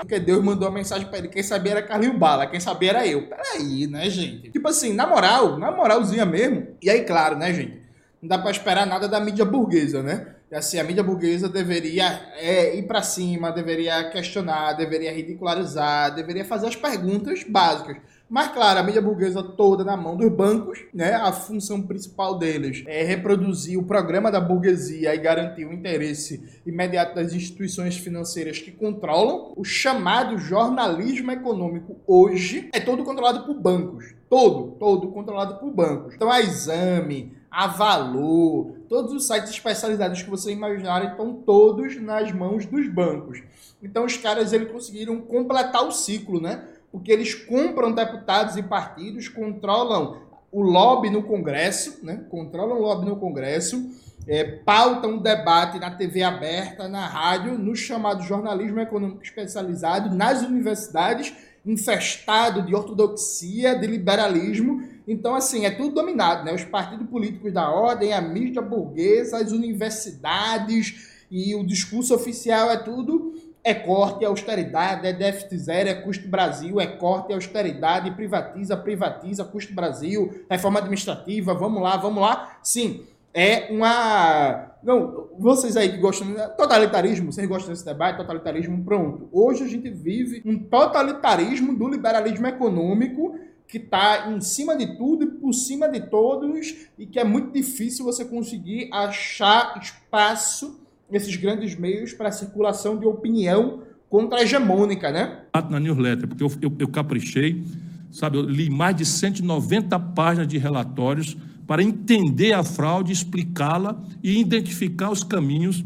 Porque 0.00 0.18
Deus 0.18 0.42
mandou 0.42 0.68
uma 0.68 0.74
mensagem 0.74 1.06
para 1.06 1.18
ele. 1.18 1.28
Quem 1.28 1.42
sabia 1.42 1.72
era 1.72 1.82
Carlinhos 1.82 2.16
Bala, 2.16 2.46
quem 2.46 2.60
sabia 2.60 2.90
era 2.90 3.06
eu. 3.06 3.28
Peraí, 3.28 3.86
né, 3.86 4.08
gente? 4.08 4.50
Tipo 4.50 4.68
assim, 4.68 4.94
na 4.94 5.06
moral, 5.06 5.58
na 5.58 5.70
moralzinha 5.70 6.24
mesmo. 6.24 6.68
E 6.80 6.88
aí, 6.88 7.04
claro, 7.04 7.36
né, 7.36 7.52
gente? 7.52 7.82
Não 8.22 8.28
dá 8.28 8.38
para 8.38 8.52
esperar 8.52 8.86
nada 8.86 9.06
da 9.06 9.20
mídia 9.20 9.44
burguesa, 9.44 10.02
né? 10.02 10.35
Assim, 10.52 10.78
a 10.78 10.84
mídia 10.84 11.02
burguesa 11.02 11.48
deveria 11.48 12.04
é, 12.36 12.76
ir 12.76 12.86
para 12.86 13.02
cima, 13.02 13.50
deveria 13.50 14.10
questionar, 14.10 14.74
deveria 14.74 15.12
ridicularizar, 15.12 16.14
deveria 16.14 16.44
fazer 16.44 16.68
as 16.68 16.76
perguntas 16.76 17.44
básicas. 17.44 17.96
Mas, 18.28 18.48
claro, 18.48 18.80
a 18.80 18.82
mídia 18.82 19.00
burguesa 19.00 19.40
toda 19.40 19.84
na 19.84 19.96
mão 19.96 20.16
dos 20.16 20.28
bancos, 20.32 20.84
né? 20.92 21.14
A 21.14 21.30
função 21.32 21.80
principal 21.80 22.36
deles 22.36 22.82
é 22.88 23.04
reproduzir 23.04 23.78
o 23.78 23.84
programa 23.84 24.32
da 24.32 24.40
burguesia 24.40 25.14
e 25.14 25.18
garantir 25.18 25.64
o 25.64 25.72
interesse 25.72 26.60
imediato 26.66 27.14
das 27.14 27.32
instituições 27.32 27.96
financeiras 27.96 28.58
que 28.58 28.72
controlam. 28.72 29.52
O 29.56 29.64
chamado 29.64 30.38
jornalismo 30.38 31.30
econômico 31.30 32.00
hoje 32.04 32.68
é 32.72 32.80
todo 32.80 33.04
controlado 33.04 33.46
por 33.46 33.54
bancos. 33.54 34.12
Todo, 34.28 34.72
todo 34.72 35.12
controlado 35.12 35.60
por 35.60 35.70
bancos. 35.70 36.14
Então, 36.16 36.28
a 36.28 36.40
Exame, 36.40 37.35
a 37.50 37.66
Valor, 37.66 38.72
todos 38.88 39.12
os 39.12 39.26
sites 39.26 39.50
especializados 39.50 40.22
que 40.22 40.30
você 40.30 40.52
imaginar 40.52 41.04
estão 41.04 41.34
todos 41.34 42.00
nas 42.00 42.32
mãos 42.32 42.66
dos 42.66 42.88
bancos. 42.88 43.42
Então, 43.82 44.04
os 44.04 44.16
caras 44.16 44.52
eles 44.52 44.70
conseguiram 44.70 45.20
completar 45.20 45.86
o 45.86 45.92
ciclo, 45.92 46.40
né? 46.40 46.64
porque 46.90 47.12
eles 47.12 47.34
compram 47.34 47.92
deputados 47.92 48.56
e 48.56 48.62
partidos, 48.62 49.28
controlam 49.28 50.22
o 50.50 50.62
lobby 50.62 51.10
no 51.10 51.22
Congresso, 51.22 51.98
né? 52.02 52.24
controlam 52.30 52.78
o 52.78 52.80
lobby 52.80 53.06
no 53.06 53.16
Congresso, 53.16 53.90
é, 54.26 54.44
pautam 54.44 55.16
o 55.16 55.20
debate 55.20 55.78
na 55.78 55.90
TV 55.90 56.22
aberta, 56.22 56.88
na 56.88 57.06
rádio, 57.06 57.58
no 57.58 57.76
chamado 57.76 58.22
jornalismo 58.22 58.80
econômico 58.80 59.22
especializado, 59.22 60.14
nas 60.14 60.42
universidades, 60.42 61.32
infestado 61.66 62.62
de 62.62 62.74
ortodoxia, 62.74 63.74
de 63.74 63.86
liberalismo. 63.86 64.82
Então, 65.06 65.34
assim, 65.34 65.64
é 65.66 65.70
tudo 65.70 65.94
dominado, 65.94 66.44
né? 66.44 66.54
Os 66.54 66.64
partidos 66.64 67.08
políticos 67.08 67.52
da 67.52 67.68
ordem, 67.68 68.12
a 68.12 68.20
mídia 68.20 68.62
burguesa, 68.62 69.38
as 69.38 69.52
universidades 69.52 71.14
e 71.30 71.54
o 71.54 71.66
discurso 71.66 72.14
oficial 72.14 72.70
é 72.70 72.76
tudo 72.76 73.34
é 73.66 73.74
corte, 73.74 74.24
é 74.24 74.28
austeridade, 74.28 75.08
é 75.08 75.12
déficit 75.12 75.58
zero, 75.58 75.88
é 75.88 75.94
custo 75.94 76.28
Brasil, 76.28 76.80
é 76.80 76.86
corte, 76.86 77.32
é 77.32 77.34
austeridade, 77.34 78.12
privatiza, 78.12 78.76
privatiza, 78.76 79.44
custo 79.44 79.74
Brasil, 79.74 80.44
reforma 80.48 80.78
administrativa, 80.78 81.52
vamos 81.52 81.82
lá, 81.82 81.96
vamos 81.96 82.22
lá. 82.22 82.58
Sim, 82.62 83.04
é 83.36 83.68
uma. 83.70 84.72
Não, 84.82 85.28
vocês 85.38 85.76
aí 85.76 85.90
que 85.90 85.98
gostam. 85.98 86.34
Totalitarismo, 86.56 87.30
vocês 87.30 87.46
gostam 87.46 87.70
desse 87.70 87.84
debate? 87.84 88.16
Totalitarismo, 88.16 88.82
pronto. 88.82 89.28
Hoje 89.30 89.62
a 89.62 89.68
gente 89.68 89.90
vive 89.90 90.40
um 90.46 90.58
totalitarismo 90.58 91.76
do 91.76 91.86
liberalismo 91.86 92.46
econômico 92.46 93.38
que 93.68 93.76
está 93.76 94.30
em 94.30 94.40
cima 94.40 94.74
de 94.74 94.96
tudo 94.96 95.24
e 95.24 95.26
por 95.26 95.52
cima 95.52 95.86
de 95.86 96.00
todos 96.08 96.88
e 96.98 97.04
que 97.04 97.18
é 97.18 97.24
muito 97.24 97.52
difícil 97.52 98.06
você 98.06 98.24
conseguir 98.24 98.88
achar 98.90 99.78
espaço 99.82 100.80
esses 101.12 101.36
grandes 101.36 101.74
meios 101.78 102.14
para 102.14 102.32
circulação 102.32 102.96
de 102.98 103.06
opinião 103.06 103.82
contra-hegemônica, 104.08 105.10
né? 105.10 105.42
Na 105.68 105.78
newsletter, 105.78 106.26
porque 106.26 106.42
eu, 106.42 106.50
eu, 106.62 106.72
eu 106.78 106.88
caprichei, 106.88 107.62
sabe, 108.10 108.38
eu 108.38 108.42
li 108.42 108.70
mais 108.70 108.96
de 108.96 109.04
190 109.04 109.98
páginas 109.98 110.48
de 110.48 110.56
relatórios 110.56 111.36
para 111.66 111.82
entender 111.82 112.52
a 112.52 112.62
fraude, 112.62 113.12
explicá-la 113.12 114.00
e 114.22 114.38
identificar 114.40 115.10
os 115.10 115.24
caminhos 115.24 115.84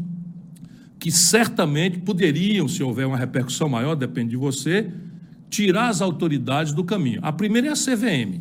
que 0.99 1.11
certamente 1.11 1.97
poderiam, 1.97 2.67
se 2.67 2.83
houver 2.83 3.07
uma 3.07 3.17
repercussão 3.17 3.67
maior, 3.67 3.95
depende 3.95 4.31
de 4.31 4.37
você, 4.37 4.91
tirar 5.49 5.89
as 5.89 5.99
autoridades 5.99 6.73
do 6.73 6.83
caminho. 6.83 7.19
A 7.23 7.31
primeira 7.31 7.69
é 7.69 7.71
a 7.71 7.75
CVM. 7.75 8.39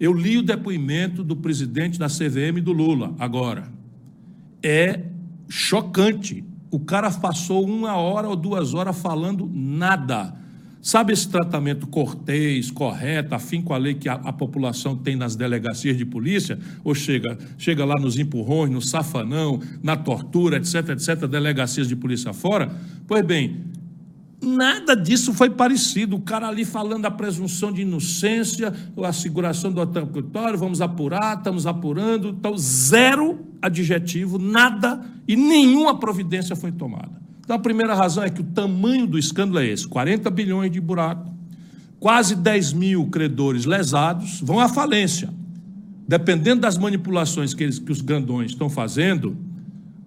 Eu 0.00 0.12
li 0.12 0.36
o 0.36 0.42
depoimento 0.42 1.22
do 1.22 1.36
presidente 1.36 1.98
da 1.98 2.08
CVM 2.08 2.60
do 2.60 2.72
Lula 2.72 3.14
agora. 3.18 3.68
É 4.62 5.04
chocante. 5.48 6.44
O 6.70 6.80
cara 6.80 7.10
passou 7.12 7.64
uma 7.64 7.94
hora 7.96 8.28
ou 8.28 8.34
duas 8.34 8.74
horas 8.74 9.00
falando 9.00 9.48
nada. 9.52 10.34
Sabe 10.82 11.12
esse 11.12 11.28
tratamento 11.28 11.86
cortês, 11.86 12.70
correto, 12.70 13.34
afim 13.34 13.60
com 13.60 13.74
a 13.74 13.76
lei 13.76 13.94
que 13.94 14.08
a, 14.08 14.14
a, 14.14 14.32
população 14.32 14.96
tem 14.96 15.14
nas 15.14 15.36
delegacias 15.36 15.96
de 15.96 16.06
polícia? 16.06 16.58
Ou 16.82 16.94
chega, 16.94 17.36
chega 17.58 17.84
lá 17.84 17.96
nos 18.00 18.18
empurrões, 18.18 18.70
no 18.70 18.80
safanão, 18.80 19.60
na 19.82 19.94
tortura, 19.94 20.56
etc, 20.56 20.90
etc, 20.90 21.26
delegacias 21.26 21.86
de 21.86 21.94
polícia 21.94 22.32
fora? 22.32 22.74
Pois 23.06 23.22
bem, 23.24 23.70
Nada 24.42 24.96
disso 24.96 25.34
foi 25.34 25.50
parecido. 25.50 26.16
O 26.16 26.20
cara 26.22 26.48
ali 26.48 26.64
falando 26.64 27.02
da 27.02 27.10
presunção 27.10 27.70
de 27.70 27.82
inocência, 27.82 28.72
a 28.96 29.08
asseguração 29.08 29.70
do 29.70 29.82
interlocutório, 29.82 30.58
vamos 30.58 30.80
apurar, 30.80 31.36
estamos 31.36 31.66
apurando. 31.66 32.30
Então, 32.30 32.56
zero 32.56 33.38
adjetivo, 33.60 34.38
nada 34.38 35.04
e 35.28 35.36
nenhuma 35.36 35.98
providência 35.98 36.56
foi 36.56 36.72
tomada. 36.72 37.20
Então, 37.50 37.58
a 37.58 37.62
primeira 37.62 37.96
razão 37.96 38.22
é 38.22 38.30
que 38.30 38.42
o 38.42 38.44
tamanho 38.44 39.08
do 39.08 39.18
escândalo 39.18 39.58
é 39.58 39.66
esse: 39.66 39.84
40 39.88 40.30
bilhões 40.30 40.70
de 40.70 40.80
buraco, 40.80 41.34
quase 41.98 42.36
10 42.36 42.74
mil 42.74 43.06
credores 43.06 43.64
lesados 43.64 44.40
vão 44.40 44.60
à 44.60 44.68
falência. 44.68 45.28
Dependendo 46.06 46.60
das 46.60 46.78
manipulações 46.78 47.52
que, 47.52 47.64
eles, 47.64 47.80
que 47.80 47.90
os 47.90 48.00
grandões 48.00 48.52
estão 48.52 48.70
fazendo, 48.70 49.36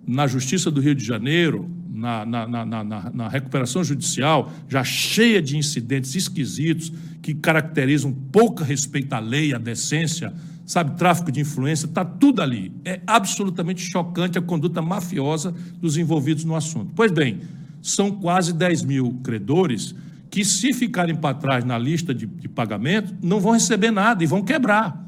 na 0.07 0.25
Justiça 0.25 0.71
do 0.71 0.79
Rio 0.79 0.95
de 0.95 1.03
Janeiro, 1.03 1.69
na, 1.93 2.25
na, 2.25 2.47
na, 2.65 3.11
na, 3.11 3.27
recuperação 3.27 3.83
judicial, 3.83 4.49
já 4.69 4.81
cheia 4.85 5.41
de 5.41 5.57
incidentes 5.57 6.15
esquisitos 6.15 6.93
que 7.21 7.33
caracterizam 7.33 8.13
pouca 8.31 8.63
respeito 8.63 9.11
à 9.11 9.19
lei, 9.19 9.53
à 9.53 9.57
decência, 9.57 10.33
sabe, 10.65 10.97
tráfico 10.97 11.31
de 11.31 11.41
influência, 11.41 11.85
está 11.85 12.05
tudo 12.05 12.41
ali. 12.41 12.71
É 12.85 13.01
absolutamente 13.05 13.81
chocante 13.81 14.37
a 14.37 14.41
conduta 14.41 14.81
mafiosa 14.81 15.53
dos 15.79 15.97
envolvidos 15.97 16.43
no 16.43 16.55
assunto. 16.55 16.91
Pois 16.95 17.11
bem, 17.11 17.41
são 17.81 18.11
quase 18.11 18.53
10 18.53 18.83
mil 18.83 19.19
credores 19.23 19.93
que, 20.29 20.43
se 20.43 20.73
ficarem 20.73 21.15
para 21.15 21.35
trás 21.35 21.63
na 21.63 21.77
lista 21.77 22.13
de, 22.13 22.25
de 22.25 22.47
pagamento, 22.47 23.13
não 23.21 23.39
vão 23.39 23.51
receber 23.51 23.91
nada 23.91 24.23
e 24.23 24.27
vão 24.27 24.41
quebrar. 24.41 25.03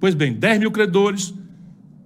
Pois 0.00 0.14
bem, 0.14 0.32
10 0.32 0.60
mil 0.60 0.70
credores, 0.70 1.34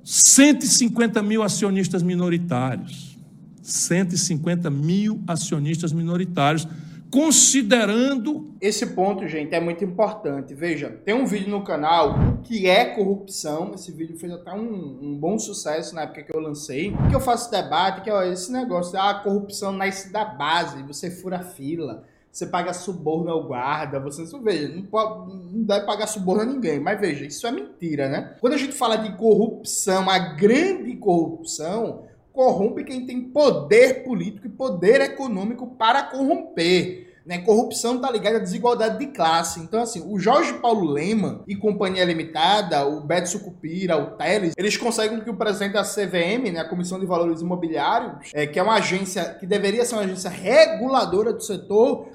150 0.02 1.22
mil 1.22 1.42
acionistas 1.42 2.02
minoritários. 2.02 3.16
150 3.62 4.68
mil 4.68 5.22
acionistas 5.26 5.92
minoritários, 5.92 6.68
considerando. 7.14 8.52
Esse 8.60 8.88
ponto, 8.88 9.28
gente, 9.28 9.54
é 9.54 9.60
muito 9.60 9.84
importante. 9.84 10.52
Veja, 10.52 10.90
tem 11.04 11.14
um 11.14 11.24
vídeo 11.24 11.48
no 11.48 11.62
canal 11.62 12.16
que 12.42 12.66
é 12.68 12.86
corrupção. 12.86 13.70
Esse 13.72 13.92
vídeo 13.92 14.18
fez 14.18 14.32
até 14.32 14.52
um, 14.52 14.98
um 15.00 15.16
bom 15.16 15.38
sucesso 15.38 15.94
na 15.94 16.02
época 16.02 16.24
que 16.24 16.36
eu 16.36 16.40
lancei. 16.40 16.92
Que 17.08 17.14
eu 17.14 17.20
faço 17.20 17.52
debate, 17.52 18.00
que 18.00 18.10
é 18.10 18.32
esse 18.32 18.50
negócio, 18.50 18.98
ah, 18.98 19.10
a 19.10 19.20
corrupção 19.20 19.70
nasce 19.70 20.12
da 20.12 20.24
base, 20.24 20.82
você 20.82 21.08
fura 21.08 21.38
fila. 21.38 22.02
você 22.32 22.46
paga 22.46 22.72
suborno 22.72 23.30
ao 23.30 23.46
guarda, 23.46 24.00
você 24.00 24.24
não 24.32 24.42
veja, 24.42 24.66
não, 24.74 24.82
pode, 24.82 25.32
não 25.32 25.62
deve 25.62 25.86
pagar 25.86 26.08
suborno 26.08 26.42
a 26.42 26.44
ninguém, 26.44 26.80
mas 26.80 26.98
veja, 27.00 27.24
isso 27.24 27.46
é 27.46 27.52
mentira, 27.52 28.08
né? 28.08 28.34
Quando 28.40 28.54
a 28.54 28.58
gente 28.58 28.72
fala 28.72 28.96
de 28.96 29.16
corrupção, 29.16 30.10
a 30.10 30.18
grande 30.18 30.96
corrupção, 30.96 32.02
corrompe 32.34 32.82
quem 32.82 33.06
tem 33.06 33.20
poder 33.20 34.02
político 34.02 34.48
e 34.48 34.50
poder 34.50 35.00
econômico 35.00 35.68
para 35.76 36.02
corromper. 36.02 37.14
Né? 37.24 37.38
Corrupção 37.38 37.96
está 37.96 38.10
ligada 38.10 38.36
à 38.36 38.40
desigualdade 38.40 38.98
de 38.98 39.06
classe. 39.06 39.60
Então, 39.60 39.80
assim, 39.80 40.02
o 40.06 40.18
Jorge 40.18 40.52
Paulo 40.54 40.90
Lema 40.90 41.42
e 41.46 41.56
Companhia 41.56 42.04
Limitada, 42.04 42.86
o 42.86 43.00
Beto 43.00 43.30
Sucupira, 43.30 43.96
o 43.96 44.16
Teles, 44.16 44.52
eles 44.58 44.76
conseguem 44.76 45.20
que 45.20 45.30
o 45.30 45.36
presidente 45.36 45.72
da 45.72 45.84
CVM, 45.84 46.52
né, 46.52 46.60
a 46.60 46.68
Comissão 46.68 47.00
de 47.00 47.06
Valores 47.06 47.40
Imobiliários, 47.40 48.30
é, 48.34 48.46
que 48.46 48.58
é 48.58 48.62
uma 48.62 48.74
agência 48.74 49.36
que 49.40 49.46
deveria 49.46 49.84
ser 49.84 49.94
uma 49.94 50.02
agência 50.02 50.28
reguladora 50.28 51.32
do 51.32 51.42
setor, 51.42 52.08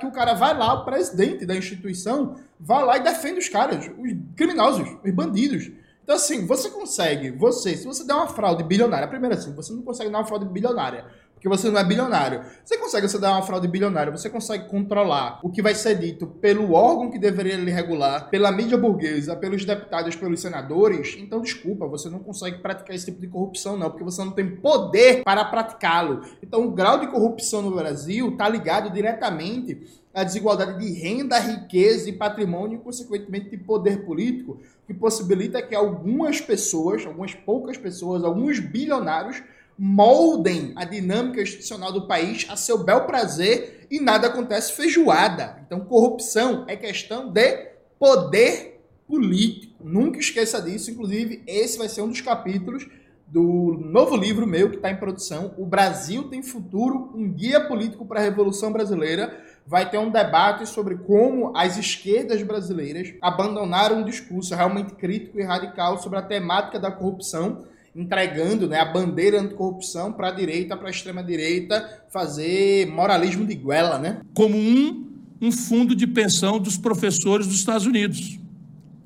que, 0.00 0.06
o 0.06 0.12
cara 0.12 0.34
vai 0.34 0.56
lá, 0.56 0.74
o 0.74 0.84
presidente 0.84 1.46
da 1.46 1.56
instituição, 1.56 2.36
vai 2.60 2.84
lá 2.84 2.98
e 2.98 3.02
defende 3.02 3.38
os 3.38 3.48
caras, 3.48 3.86
os 3.86 4.16
criminosos, 4.36 4.88
os 5.02 5.12
bandidos. 5.12 5.70
Então, 6.02 6.16
assim, 6.16 6.46
você 6.46 6.68
consegue, 6.70 7.30
você, 7.30 7.76
se 7.76 7.86
você 7.86 8.04
der 8.04 8.14
uma 8.14 8.26
fraude 8.26 8.64
bilionária, 8.64 9.06
primeiro 9.06 9.36
assim, 9.36 9.54
você 9.54 9.72
não 9.72 9.82
consegue 9.82 10.10
dar 10.10 10.18
uma 10.18 10.24
fraude 10.24 10.46
bilionária 10.46 11.06
porque 11.42 11.48
você 11.48 11.68
não 11.68 11.80
é 11.80 11.84
bilionário. 11.84 12.44
Você 12.64 12.78
consegue 12.78 13.08
você 13.08 13.18
dar 13.18 13.32
uma 13.32 13.42
fraude 13.42 13.66
bilionária, 13.66 14.12
você 14.12 14.30
consegue 14.30 14.68
controlar 14.68 15.40
o 15.42 15.50
que 15.50 15.60
vai 15.60 15.74
ser 15.74 15.98
dito 15.98 16.24
pelo 16.24 16.72
órgão 16.72 17.10
que 17.10 17.18
deveria 17.18 17.56
lhe 17.56 17.70
regular, 17.70 18.30
pela 18.30 18.52
mídia 18.52 18.78
burguesa, 18.78 19.34
pelos 19.34 19.64
deputados, 19.64 20.14
pelos 20.14 20.40
senadores. 20.40 21.16
Então, 21.18 21.40
desculpa, 21.40 21.88
você 21.88 22.08
não 22.08 22.20
consegue 22.20 22.58
praticar 22.58 22.94
esse 22.94 23.06
tipo 23.06 23.20
de 23.20 23.26
corrupção, 23.26 23.76
não, 23.76 23.90
porque 23.90 24.04
você 24.04 24.24
não 24.24 24.30
tem 24.30 24.54
poder 24.54 25.24
para 25.24 25.44
praticá-lo. 25.44 26.20
Então, 26.40 26.64
o 26.64 26.70
grau 26.70 27.00
de 27.00 27.08
corrupção 27.08 27.60
no 27.60 27.74
Brasil 27.74 28.28
está 28.28 28.48
ligado 28.48 28.92
diretamente 28.92 29.82
à 30.14 30.22
desigualdade 30.22 30.78
de 30.78 30.92
renda, 30.92 31.40
riqueza 31.40 32.08
e 32.08 32.12
patrimônio, 32.12 32.76
e, 32.76 32.84
consequentemente, 32.84 33.50
de 33.50 33.56
poder 33.56 34.04
político, 34.04 34.60
que 34.86 34.94
possibilita 34.94 35.60
que 35.60 35.74
algumas 35.74 36.40
pessoas, 36.40 37.04
algumas 37.04 37.34
poucas 37.34 37.76
pessoas, 37.76 38.22
alguns 38.22 38.60
bilionários, 38.60 39.42
moldem 39.78 40.72
a 40.76 40.84
dinâmica 40.84 41.42
institucional 41.42 41.92
do 41.92 42.06
país 42.06 42.46
a 42.48 42.56
seu 42.56 42.78
bel 42.78 43.04
prazer 43.04 43.86
e 43.90 44.00
nada 44.00 44.28
acontece 44.28 44.72
feijoada. 44.72 45.62
Então, 45.66 45.80
corrupção 45.80 46.64
é 46.68 46.76
questão 46.76 47.30
de 47.30 47.72
poder 47.98 48.80
político. 49.06 49.84
Nunca 49.84 50.18
esqueça 50.18 50.60
disso. 50.60 50.90
Inclusive, 50.90 51.42
esse 51.46 51.78
vai 51.78 51.88
ser 51.88 52.02
um 52.02 52.08
dos 52.08 52.20
capítulos 52.20 52.88
do 53.26 53.78
novo 53.80 54.14
livro 54.14 54.46
meu 54.46 54.68
que 54.68 54.76
está 54.76 54.90
em 54.90 54.96
produção, 54.96 55.54
O 55.56 55.64
Brasil 55.64 56.24
tem 56.24 56.42
Futuro, 56.42 57.10
um 57.14 57.32
guia 57.32 57.66
político 57.66 58.04
para 58.04 58.20
a 58.20 58.22
Revolução 58.22 58.70
Brasileira. 58.70 59.42
Vai 59.66 59.88
ter 59.88 59.96
um 59.96 60.10
debate 60.10 60.68
sobre 60.68 60.96
como 60.96 61.56
as 61.56 61.78
esquerdas 61.78 62.42
brasileiras 62.42 63.14
abandonaram 63.22 63.98
um 64.00 64.04
discurso 64.04 64.54
realmente 64.54 64.92
crítico 64.94 65.38
e 65.38 65.42
radical 65.42 65.96
sobre 65.98 66.18
a 66.18 66.22
temática 66.22 66.78
da 66.78 66.90
corrupção 66.90 67.64
entregando 67.94 68.66
né, 68.66 68.78
a 68.80 68.84
bandeira 68.84 69.40
anticorrupção 69.40 70.12
para 70.12 70.28
a 70.28 70.30
direita, 70.30 70.76
para 70.76 70.88
a 70.88 70.90
extrema-direita, 70.90 72.04
fazer 72.10 72.86
moralismo 72.86 73.46
de 73.46 73.54
guela, 73.54 73.98
né? 73.98 74.20
Como 74.34 74.56
um, 74.56 75.06
um 75.40 75.52
fundo 75.52 75.94
de 75.94 76.06
pensão 76.06 76.58
dos 76.58 76.76
professores 76.76 77.46
dos 77.46 77.56
Estados 77.56 77.86
Unidos. 77.86 78.38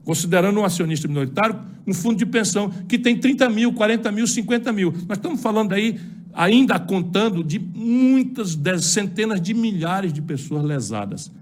Considerando 0.05 0.61
um 0.61 0.65
acionista 0.65 1.09
minoritário, 1.09 1.61
um 1.85 1.93
fundo 1.93 2.17
de 2.17 2.27
pensão 2.27 2.71
que 2.89 2.97
tem 2.97 3.19
30 3.19 3.51
mil, 3.51 3.73
40 3.73 4.13
mil, 4.13 4.27
50 4.27 4.73
mil. 4.73 4.93
Nós 5.09 5.19
estamos 5.19 5.43
falando 5.43 5.73
aí, 5.73 5.99
ainda 6.33 6.79
contando, 6.79 7.43
de 7.43 7.59
muitas, 7.59 8.57
centenas 8.85 9.41
de 9.41 9.53
milhares 9.53 10.13
de 10.13 10.23
pessoas 10.23 10.63
lesadas. 10.63 11.33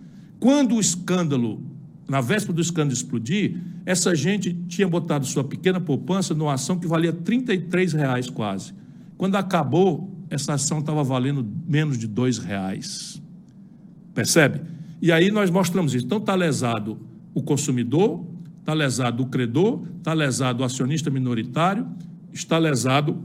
Quando 0.41 0.77
o 0.77 0.81
escândalo 0.81 1.63
na 2.08 2.20
véspera 2.20 2.52
do 2.52 2.61
escândalo 2.61 2.92
explodir, 2.92 3.56
essa 3.87 4.14
gente 4.14 4.52
tinha 4.68 4.87
botado 4.87 5.25
sua 5.26 5.42
pequena 5.42 5.80
poupança 5.80 6.34
numa 6.34 6.54
ação 6.54 6.78
que 6.78 6.87
valia 6.87 7.12
33 7.12 7.92
reais 7.94 8.28
quase. 8.28 8.75
Quando 9.16 9.37
acabou, 9.37 10.12
essa 10.28 10.54
ação 10.54 10.80
estava 10.80 11.02
valendo 11.02 11.46
menos 11.66 11.96
de 11.96 12.06
dois 12.06 12.38
reais. 12.38 13.23
Percebe? 14.14 14.61
E 15.00 15.11
aí 15.11 15.30
nós 15.30 15.50
mostramos 15.50 15.94
isso. 15.94 16.04
Então 16.04 16.18
está 16.18 16.34
lesado 16.34 16.99
o 17.32 17.42
consumidor, 17.42 18.25
está 18.61 18.73
lesado 18.73 19.23
o 19.23 19.26
credor, 19.26 19.82
está 19.99 20.12
lesado 20.12 20.62
o 20.62 20.64
acionista 20.64 21.11
minoritário, 21.11 21.87
está 22.32 22.58
lesado 22.58 23.23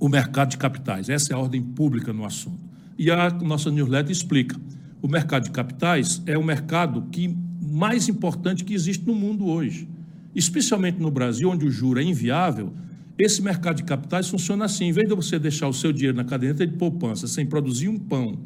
o 0.00 0.08
mercado 0.08 0.50
de 0.50 0.58
capitais. 0.58 1.08
Essa 1.08 1.32
é 1.32 1.36
a 1.36 1.38
ordem 1.38 1.62
pública 1.62 2.12
no 2.12 2.24
assunto. 2.24 2.64
E 2.98 3.10
a 3.10 3.30
nossa 3.30 3.70
newsletter 3.70 4.10
explica. 4.10 4.56
O 5.02 5.08
mercado 5.08 5.44
de 5.44 5.50
capitais 5.50 6.22
é 6.26 6.36
o 6.36 6.44
mercado 6.44 7.02
que 7.12 7.36
mais 7.60 8.08
importante 8.08 8.64
que 8.64 8.74
existe 8.74 9.06
no 9.06 9.14
mundo 9.14 9.46
hoje. 9.46 9.88
Especialmente 10.34 11.00
no 11.00 11.10
Brasil, 11.10 11.48
onde 11.48 11.66
o 11.66 11.70
juro 11.70 12.00
é 12.00 12.02
inviável, 12.02 12.72
esse 13.18 13.40
mercado 13.40 13.76
de 13.76 13.84
capitais 13.84 14.28
funciona 14.28 14.66
assim. 14.66 14.86
Em 14.86 14.92
vez 14.92 15.08
de 15.08 15.14
você 15.14 15.38
deixar 15.38 15.68
o 15.68 15.72
seu 15.72 15.92
dinheiro 15.92 16.16
na 16.16 16.24
caderneta 16.24 16.66
de 16.66 16.74
poupança 16.74 17.26
sem 17.26 17.46
produzir 17.46 17.88
um 17.88 17.98
pão, 17.98 18.38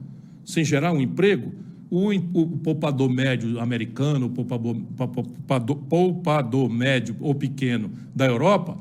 sem 0.44 0.64
gerar 0.64 0.92
um 0.92 1.00
emprego, 1.00 1.52
o, 1.90 2.10
o 2.10 2.58
poupador 2.58 3.10
médio 3.10 3.58
americano, 3.58 4.26
o 4.26 4.30
poupador, 4.30 4.76
poupador, 4.96 5.76
poupador 5.76 6.70
médio 6.70 7.16
ou 7.18 7.34
pequeno 7.34 7.90
da 8.14 8.26
Europa, 8.26 8.78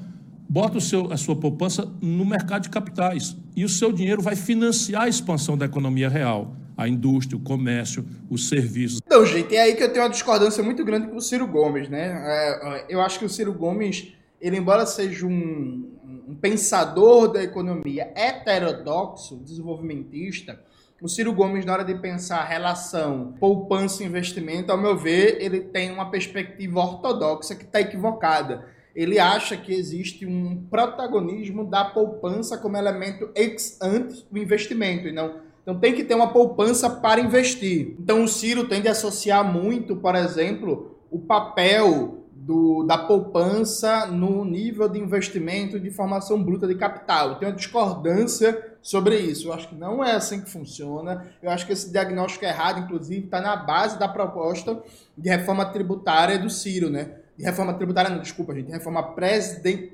bota 0.47 0.77
o 0.77 0.81
seu, 0.81 1.11
a 1.11 1.17
sua 1.17 1.35
poupança 1.35 1.91
no 1.99 2.23
mercado 2.23 2.63
de 2.63 2.69
capitais. 2.69 3.35
E 3.55 3.65
o 3.65 3.69
seu 3.69 3.91
dinheiro 3.91 4.21
vai 4.21 4.35
financiar 4.35 5.03
a 5.03 5.09
expansão 5.09 5.57
da 5.57 5.65
economia 5.65 6.07
real 6.07 6.58
a 6.79 6.87
indústria, 6.87 7.37
o 7.37 7.41
comércio, 7.41 8.05
os 8.29 8.47
serviços. 8.47 9.01
Então, 9.05 9.25
gente, 9.25 9.53
é 9.53 9.63
aí 9.63 9.75
que 9.75 9.83
eu 9.83 9.91
tenho 9.91 10.05
uma 10.05 10.09
discordância 10.09 10.63
muito 10.63 10.85
grande 10.85 11.07
com 11.07 11.17
o 11.17 11.21
Ciro 11.21 11.45
Gomes, 11.45 11.89
né? 11.89 12.23
É, 12.25 12.85
eu 12.87 13.01
acho 13.01 13.19
que 13.19 13.25
o 13.25 13.29
Ciro 13.29 13.53
Gomes, 13.53 14.13
ele 14.39 14.55
embora 14.55 14.85
seja 14.85 15.25
um, 15.25 15.91
um 16.25 16.35
pensador 16.35 17.33
da 17.33 17.43
economia 17.43 18.13
heterodoxo, 18.15 19.35
desenvolvimentista, 19.43 20.57
o 21.01 21.09
Ciro 21.09 21.33
Gomes, 21.33 21.65
na 21.65 21.73
hora 21.73 21.83
de 21.83 21.95
pensar 21.95 22.39
a 22.39 22.45
relação 22.45 23.33
poupança 23.37 24.01
e 24.01 24.05
investimento, 24.05 24.71
ao 24.71 24.77
meu 24.77 24.97
ver, 24.97 25.37
ele 25.41 25.59
tem 25.59 25.91
uma 25.91 26.09
perspectiva 26.09 26.79
ortodoxa 26.79 27.55
que 27.55 27.65
está 27.65 27.81
equivocada. 27.81 28.65
Ele 28.95 29.19
acha 29.19 29.57
que 29.57 29.73
existe 29.73 30.25
um 30.25 30.65
protagonismo 30.69 31.65
da 31.65 31.83
poupança 31.83 32.57
como 32.57 32.77
elemento 32.77 33.29
ex 33.35 33.77
ante 33.81 34.25
do 34.31 34.37
investimento 34.37 35.07
e 35.07 35.11
não 35.11 35.48
então 35.61 35.79
tem 35.79 35.93
que 35.93 36.03
ter 36.03 36.15
uma 36.15 36.31
poupança 36.31 36.89
para 36.89 37.21
investir. 37.21 37.95
Então 37.99 38.23
o 38.23 38.27
Ciro 38.27 38.67
tende 38.67 38.87
a 38.87 38.91
associar 38.91 39.43
muito, 39.43 39.95
por 39.95 40.15
exemplo, 40.15 40.97
o 41.11 41.19
papel 41.19 42.19
do, 42.49 42.83
da 42.83 42.97
poupança 42.97 44.07
no 44.07 44.43
nível 44.43 44.89
de 44.89 44.97
investimento 44.97 45.79
de 45.79 45.91
formação 45.91 46.41
bruta 46.41 46.65
de 46.65 46.73
capital. 46.73 47.35
Tem 47.35 47.47
uma 47.47 47.55
discordância 47.55 48.75
sobre 48.81 49.19
isso. 49.19 49.49
Eu 49.49 49.53
acho 49.53 49.69
que 49.69 49.75
não 49.75 50.03
é 50.03 50.15
assim 50.15 50.41
que 50.41 50.49
funciona. 50.49 51.27
Eu 51.43 51.51
acho 51.51 51.67
que 51.67 51.73
esse 51.73 51.91
diagnóstico 51.91 52.45
errado, 52.45 52.79
inclusive, 52.79 53.25
está 53.25 53.39
na 53.41 53.55
base 53.55 53.99
da 53.99 54.07
proposta 54.07 54.81
de 55.15 55.29
reforma 55.29 55.65
tributária 55.65 56.39
do 56.39 56.49
Ciro, 56.49 56.89
né? 56.89 57.11
De 57.37 57.43
reforma 57.43 57.73
tributária, 57.73 58.09
não, 58.09 58.19
desculpa, 58.19 58.53
gente, 58.53 58.65
de 58.65 58.71
reforma 58.71 59.03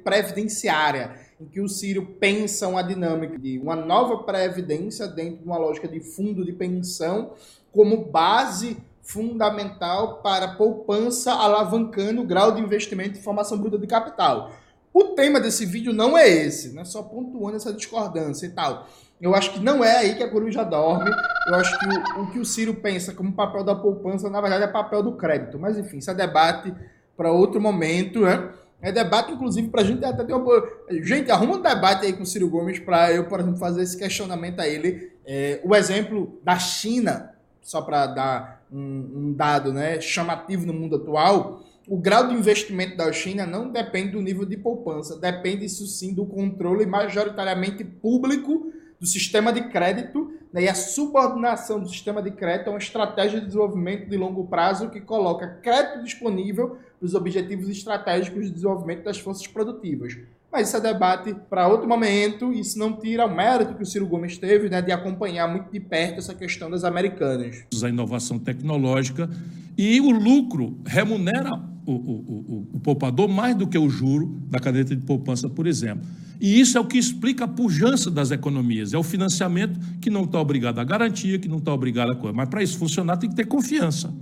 previdenciária 0.04 1.25
em 1.40 1.46
que 1.46 1.60
o 1.60 1.68
Ciro 1.68 2.06
pensa 2.20 2.68
uma 2.68 2.82
dinâmica 2.82 3.38
de 3.38 3.60
uma 3.60 3.76
nova 3.76 4.24
previdência 4.24 5.08
dentro 5.08 5.40
de 5.40 5.46
uma 5.46 5.58
lógica 5.58 5.88
de 5.88 6.00
fundo 6.00 6.46
de 6.46 6.54
pensão 6.54 7.34
como 7.72 8.06
base 8.06 8.78
fundamental 9.02 10.22
para 10.22 10.56
poupança 10.56 11.32
alavancando 11.32 12.22
o 12.22 12.26
grau 12.26 12.52
de 12.54 12.62
investimento 12.62 13.20
em 13.20 13.22
formação 13.22 13.58
bruta 13.58 13.78
de 13.78 13.86
capital. 13.86 14.52
O 14.94 15.10
tema 15.10 15.42
desse 15.42 15.66
vídeo 15.66 15.92
não 15.92 16.18
é 16.18 16.28
esse, 16.28 16.74
né? 16.74 16.86
Só 16.86 17.04
pontuando 17.04 17.58
essa 17.58 17.74
discordância 17.74 18.46
e 18.46 18.50
tal. 18.50 18.88
Eu 19.20 19.36
acho 19.36 19.52
que 19.52 19.60
não 19.60 19.84
é 19.84 19.98
aí 19.98 20.16
que 20.16 20.24
a 20.24 20.30
coruja 20.30 20.64
dorme. 20.64 21.12
Eu 21.48 21.56
acho 21.56 21.78
que 21.78 21.86
o, 21.86 22.24
o 22.24 22.32
que 22.32 22.40
o 22.40 22.46
Ciro 22.46 22.74
pensa 22.76 23.14
como 23.14 23.34
papel 23.34 23.64
da 23.64 23.76
poupança, 23.76 24.30
na 24.30 24.40
verdade, 24.40 24.64
é 24.64 24.68
papel 24.68 25.04
do 25.04 25.18
crédito. 25.18 25.60
Mas 25.60 25.78
enfim, 25.78 25.98
isso 25.98 26.10
é 26.10 26.14
debate 26.14 26.74
para 27.16 27.32
outro 27.32 27.60
momento, 27.62 28.22
né? 28.22 28.52
É 28.86 28.92
debate, 28.92 29.32
inclusive, 29.32 29.68
para 29.70 29.82
a 29.82 29.84
gente 29.84 30.06
até 30.06 30.24
ter 30.24 30.34
uma. 30.36 30.64
Gente, 31.02 31.32
arruma 31.32 31.56
um 31.56 31.62
debate 31.62 32.06
aí 32.06 32.14
com 32.14 32.22
o 32.22 32.26
Ciro 32.26 32.48
Gomes 32.48 32.78
para 32.78 33.12
eu, 33.12 33.26
por 33.26 33.40
exemplo, 33.40 33.58
fazer 33.58 33.82
esse 33.82 33.98
questionamento 33.98 34.60
a 34.60 34.68
ele. 34.68 35.12
É, 35.26 35.60
o 35.64 35.76
exemplo 35.76 36.40
da 36.44 36.60
China, 36.60 37.32
só 37.64 37.82
para 37.82 38.06
dar 38.06 38.64
um, 38.72 38.78
um, 38.80 39.34
dado 39.34 39.74
né, 39.74 40.00
chamativo 40.00 40.68
no 40.68 40.74
mundo 40.74 40.98
atual, 40.98 41.64
o 41.88 41.98
grau 41.98 42.28
de 42.28 42.36
investimento 42.36 42.96
da 42.96 43.12
China 43.12 43.44
não 43.44 43.72
depende 43.72 44.12
do 44.12 44.22
nível 44.22 44.46
de 44.46 44.56
poupança, 44.56 45.18
depende, 45.18 45.66
isso 45.66 45.88
sim, 45.88 46.14
do 46.14 46.24
controle 46.24 46.86
majoritariamente 46.86 47.84
público 47.84 48.72
do 49.00 49.08
sistema 49.08 49.52
de 49.52 49.68
crédito 49.70 50.32
né, 50.54 50.64
e 50.64 50.70
a 50.70 50.76
subordinação 50.76 51.80
do 51.80 51.90
sistema 51.90 52.22
de 52.22 52.32
crédito 52.32 52.68
é 52.68 52.70
uma 52.70 52.78
estratégia 52.78 53.40
de 53.40 53.48
desenvolvimento 53.48 54.08
de 54.08 54.16
longo 54.16 54.46
prazo 54.46 54.90
que 54.90 55.02
coloca 55.02 55.60
crédito 55.62 56.04
disponível 56.04 56.78
para 57.06 57.08
os 57.08 57.14
objetivos 57.14 57.70
estratégicos 57.70 58.46
de 58.46 58.52
desenvolvimento 58.52 59.04
das 59.04 59.20
forças 59.20 59.46
produtivas. 59.46 60.18
Mas 60.52 60.70
isso 60.70 60.78
é 60.78 60.82
debate 60.82 61.36
para 61.50 61.68
outro 61.68 61.88
momento. 61.88 62.52
Isso 62.52 62.80
não 62.80 62.94
tira 62.94 63.26
o 63.26 63.36
mérito 63.36 63.76
que 63.76 63.84
o 63.84 63.86
Ciro 63.86 64.08
Gomes 64.08 64.38
teve 64.38 64.70
né, 64.70 64.82
de 64.82 64.92
acompanhar 64.92 65.48
muito 65.48 65.72
de 65.72 65.80
perto 65.80 66.20
essa 66.20 66.34
questão 66.34 66.70
das 66.70 66.84
americanas. 66.84 67.64
A 67.84 67.90
inovação 67.90 68.40
tecnológica 68.40 69.30
e 69.78 70.00
o 70.00 70.10
lucro 70.10 70.78
remunera 70.86 71.52
o, 71.86 71.92
o, 71.92 71.96
o, 71.96 72.68
o 72.74 72.80
poupador 72.80 73.28
mais 73.28 73.56
do 73.56 73.68
que 73.68 73.78
o 73.78 73.90
juro 73.90 74.40
da 74.50 74.60
caderneta 74.60 74.96
de 74.96 75.06
poupança, 75.06 75.50
por 75.50 75.68
exemplo. 75.68 76.08
E 76.40 76.60
isso 76.60 76.78
é 76.78 76.82
o 76.82 76.86
que 76.86 76.98
explica 76.98 77.44
a 77.44 77.48
pujança 77.48 78.10
das 78.10 78.32
economias. 78.32 78.94
É 78.94 78.98
o 78.98 79.04
financiamento 79.04 79.80
que 80.00 80.10
não 80.10 80.24
está 80.24 80.40
obrigado 80.40 80.80
a 80.80 80.84
garantia, 80.84 81.38
que 81.38 81.50
não 81.50 81.58
está 81.58 81.74
obrigado 81.74 82.12
a 82.12 82.16
coisa. 82.16 82.36
Mas 82.36 82.50
para 82.50 82.64
isso 82.64 82.78
funcionar 82.78 83.18
tem 83.18 83.30
que 83.30 83.36
ter 83.36 83.46
confiança. 83.46 84.14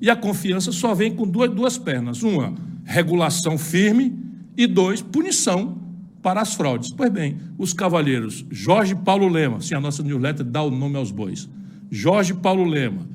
E 0.00 0.08
a 0.08 0.16
confiança 0.16 0.70
só 0.72 0.94
vem 0.94 1.14
com 1.14 1.26
duas, 1.26 1.50
duas 1.50 1.78
pernas. 1.78 2.22
Uma, 2.22 2.54
regulação 2.88 3.58
firme 3.58 4.16
e 4.56 4.66
dois, 4.66 5.02
punição 5.02 5.78
para 6.22 6.40
as 6.40 6.54
fraudes. 6.54 6.90
Pois 6.90 7.12
bem, 7.12 7.36
os 7.58 7.74
cavalheiros 7.74 8.46
Jorge 8.50 8.94
Paulo 8.94 9.28
Lema, 9.28 9.60
sim, 9.60 9.74
a 9.74 9.80
nossa 9.80 10.02
newsletter 10.02 10.44
dá 10.44 10.62
o 10.62 10.70
nome 10.70 10.96
aos 10.96 11.10
bois, 11.10 11.48
Jorge 11.90 12.32
Paulo 12.32 12.64
Lema, 12.64 13.06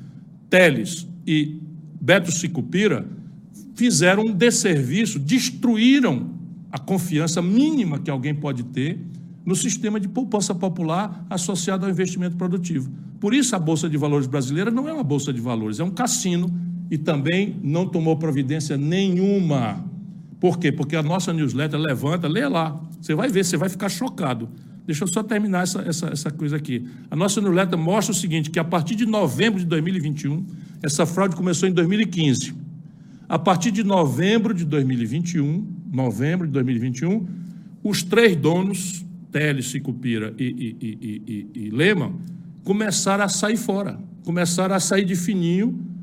Teles 0.48 1.08
e 1.26 1.60
Beto 2.00 2.30
Sicupira 2.30 3.04
fizeram 3.74 4.22
um 4.22 4.32
desserviço, 4.32 5.18
destruíram 5.18 6.30
a 6.70 6.78
confiança 6.78 7.42
mínima 7.42 7.98
que 7.98 8.10
alguém 8.10 8.34
pode 8.34 8.62
ter 8.64 9.00
no 9.44 9.56
sistema 9.56 9.98
de 9.98 10.08
poupança 10.08 10.54
popular 10.54 11.26
associado 11.28 11.84
ao 11.84 11.90
investimento 11.90 12.36
produtivo. 12.36 12.90
Por 13.18 13.34
isso, 13.34 13.56
a 13.56 13.58
Bolsa 13.58 13.88
de 13.88 13.96
Valores 13.96 14.28
brasileira 14.28 14.70
não 14.70 14.88
é 14.88 14.92
uma 14.92 15.02
bolsa 15.02 15.32
de 15.32 15.40
valores, 15.40 15.80
é 15.80 15.84
um 15.84 15.90
cassino 15.90 16.52
e 16.90 16.98
também 16.98 17.56
não 17.62 17.86
tomou 17.86 18.16
providência 18.16 18.76
nenhuma. 18.76 19.84
Por 20.40 20.58
quê? 20.58 20.70
Porque 20.70 20.96
a 20.96 21.02
nossa 21.02 21.32
newsletter 21.32 21.78
levanta, 21.78 22.28
lê 22.28 22.46
lá, 22.46 22.80
você 23.00 23.14
vai 23.14 23.28
ver, 23.28 23.44
você 23.44 23.56
vai 23.56 23.68
ficar 23.68 23.88
chocado. 23.88 24.48
Deixa 24.86 25.04
eu 25.04 25.08
só 25.08 25.22
terminar 25.22 25.62
essa, 25.62 25.80
essa, 25.80 26.08
essa 26.08 26.30
coisa 26.30 26.56
aqui. 26.56 26.86
A 27.10 27.16
nossa 27.16 27.40
newsletter 27.40 27.78
mostra 27.78 28.12
o 28.12 28.14
seguinte, 28.14 28.50
que 28.50 28.58
a 28.58 28.64
partir 28.64 28.94
de 28.94 29.06
novembro 29.06 29.58
de 29.58 29.64
2021, 29.64 30.44
essa 30.82 31.06
fraude 31.06 31.34
começou 31.34 31.68
em 31.68 31.72
2015. 31.72 32.54
A 33.26 33.38
partir 33.38 33.70
de 33.70 33.82
novembro 33.82 34.52
de 34.52 34.66
2021, 34.66 35.66
novembro 35.90 36.46
de 36.46 36.52
2021, 36.52 37.26
os 37.82 38.02
três 38.02 38.36
donos, 38.36 39.04
Teles, 39.32 39.66
Cicupira 39.66 40.34
e, 40.38 40.44
e, 40.44 40.86
e, 40.86 41.22
e, 41.26 41.66
e 41.66 41.70
Lema, 41.70 42.12
começaram 42.62 43.24
a 43.24 43.28
sair 43.28 43.56
fora, 43.56 43.98
começaram 44.24 44.74
a 44.74 44.80
sair 44.80 45.04
de 45.04 45.16
fininho, 45.16 45.93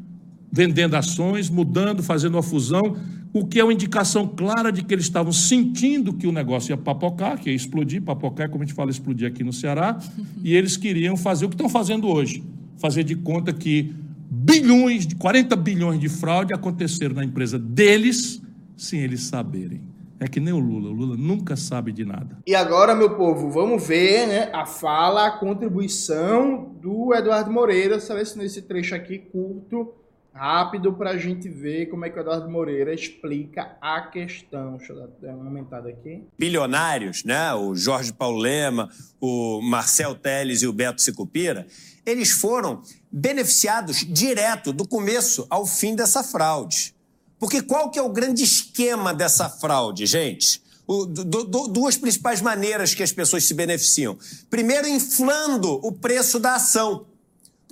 vendendo 0.51 0.95
ações, 0.95 1.49
mudando, 1.49 2.03
fazendo 2.03 2.35
uma 2.35 2.43
fusão, 2.43 2.97
o 3.33 3.45
que 3.47 3.59
é 3.59 3.63
uma 3.63 3.71
indicação 3.71 4.27
clara 4.27 4.71
de 4.71 4.83
que 4.83 4.93
eles 4.93 5.05
estavam 5.05 5.31
sentindo 5.31 6.11
que 6.11 6.27
o 6.27 6.31
negócio 6.31 6.73
ia 6.73 6.77
papocar, 6.77 7.39
que 7.39 7.49
ia 7.49 7.55
explodir, 7.55 8.01
papocar 8.01 8.47
é 8.47 8.49
como 8.49 8.63
a 8.63 8.65
gente 8.65 8.75
fala 8.75 8.91
explodir 8.91 9.27
aqui 9.27 9.43
no 9.43 9.53
Ceará, 9.53 9.97
e 10.43 10.53
eles 10.53 10.75
queriam 10.75 11.15
fazer 11.15 11.45
o 11.45 11.49
que 11.49 11.55
estão 11.55 11.69
fazendo 11.69 12.07
hoje, 12.07 12.43
fazer 12.77 13.03
de 13.03 13.15
conta 13.15 13.53
que 13.53 13.95
bilhões, 14.29 15.07
de 15.07 15.15
40 15.15 15.55
bilhões 15.55 15.99
de 15.99 16.09
fraude 16.09 16.53
aconteceram 16.53 17.15
na 17.15 17.23
empresa 17.23 17.57
deles, 17.57 18.41
sem 18.75 18.99
eles 18.99 19.21
saberem. 19.21 19.81
É 20.19 20.27
que 20.27 20.39
nem 20.39 20.53
o 20.53 20.59
Lula, 20.59 20.89
o 20.89 20.93
Lula 20.93 21.17
nunca 21.17 21.55
sabe 21.55 21.91
de 21.91 22.05
nada. 22.05 22.37
E 22.45 22.53
agora, 22.53 22.93
meu 22.93 23.15
povo, 23.15 23.49
vamos 23.49 23.87
ver 23.87 24.27
né, 24.27 24.49
a 24.53 24.67
fala, 24.67 25.25
a 25.25 25.31
contribuição 25.31 26.75
do 26.79 27.11
Eduardo 27.15 27.51
Moreira, 27.51 27.99
selecionei 27.99 28.45
esse 28.45 28.61
trecho 28.61 28.93
aqui 28.93 29.17
curto, 29.17 29.91
rápido 30.33 30.93
para 30.93 31.11
a 31.11 31.17
gente 31.17 31.49
ver 31.49 31.87
como 31.87 32.05
é 32.05 32.09
que 32.09 32.17
o 32.17 32.21
Eduardo 32.21 32.49
Moreira 32.49 32.93
explica 32.93 33.77
a 33.81 34.01
questão. 34.01 34.77
Deixa 34.77 34.93
eu 34.93 35.07
dar 35.21 35.35
uma 35.35 35.45
aumentada 35.45 35.89
aqui. 35.89 36.23
Bilionários, 36.37 37.23
né? 37.23 37.53
O 37.53 37.75
Jorge 37.75 38.13
Paulo 38.13 38.39
Lema, 38.39 38.89
o 39.19 39.61
Marcel 39.61 40.15
Teles 40.15 40.61
e 40.61 40.67
o 40.67 40.73
Beto 40.73 41.01
Sicupira, 41.01 41.67
eles 42.05 42.31
foram 42.31 42.81
beneficiados 43.11 43.97
direto 43.97 44.71
do 44.71 44.87
começo 44.87 45.45
ao 45.49 45.65
fim 45.65 45.95
dessa 45.95 46.23
fraude. 46.23 46.95
Porque 47.37 47.61
qual 47.61 47.89
que 47.89 47.99
é 47.99 48.01
o 48.01 48.09
grande 48.09 48.43
esquema 48.43 49.13
dessa 49.13 49.49
fraude, 49.49 50.05
gente? 50.05 50.61
O, 50.87 51.05
do, 51.05 51.43
do, 51.43 51.67
duas 51.67 51.97
principais 51.97 52.41
maneiras 52.41 52.93
que 52.93 53.03
as 53.03 53.11
pessoas 53.11 53.45
se 53.45 53.53
beneficiam. 53.53 54.17
Primeiro, 54.49 54.87
inflando 54.87 55.79
o 55.85 55.91
preço 55.91 56.39
da 56.39 56.55
ação. 56.55 57.05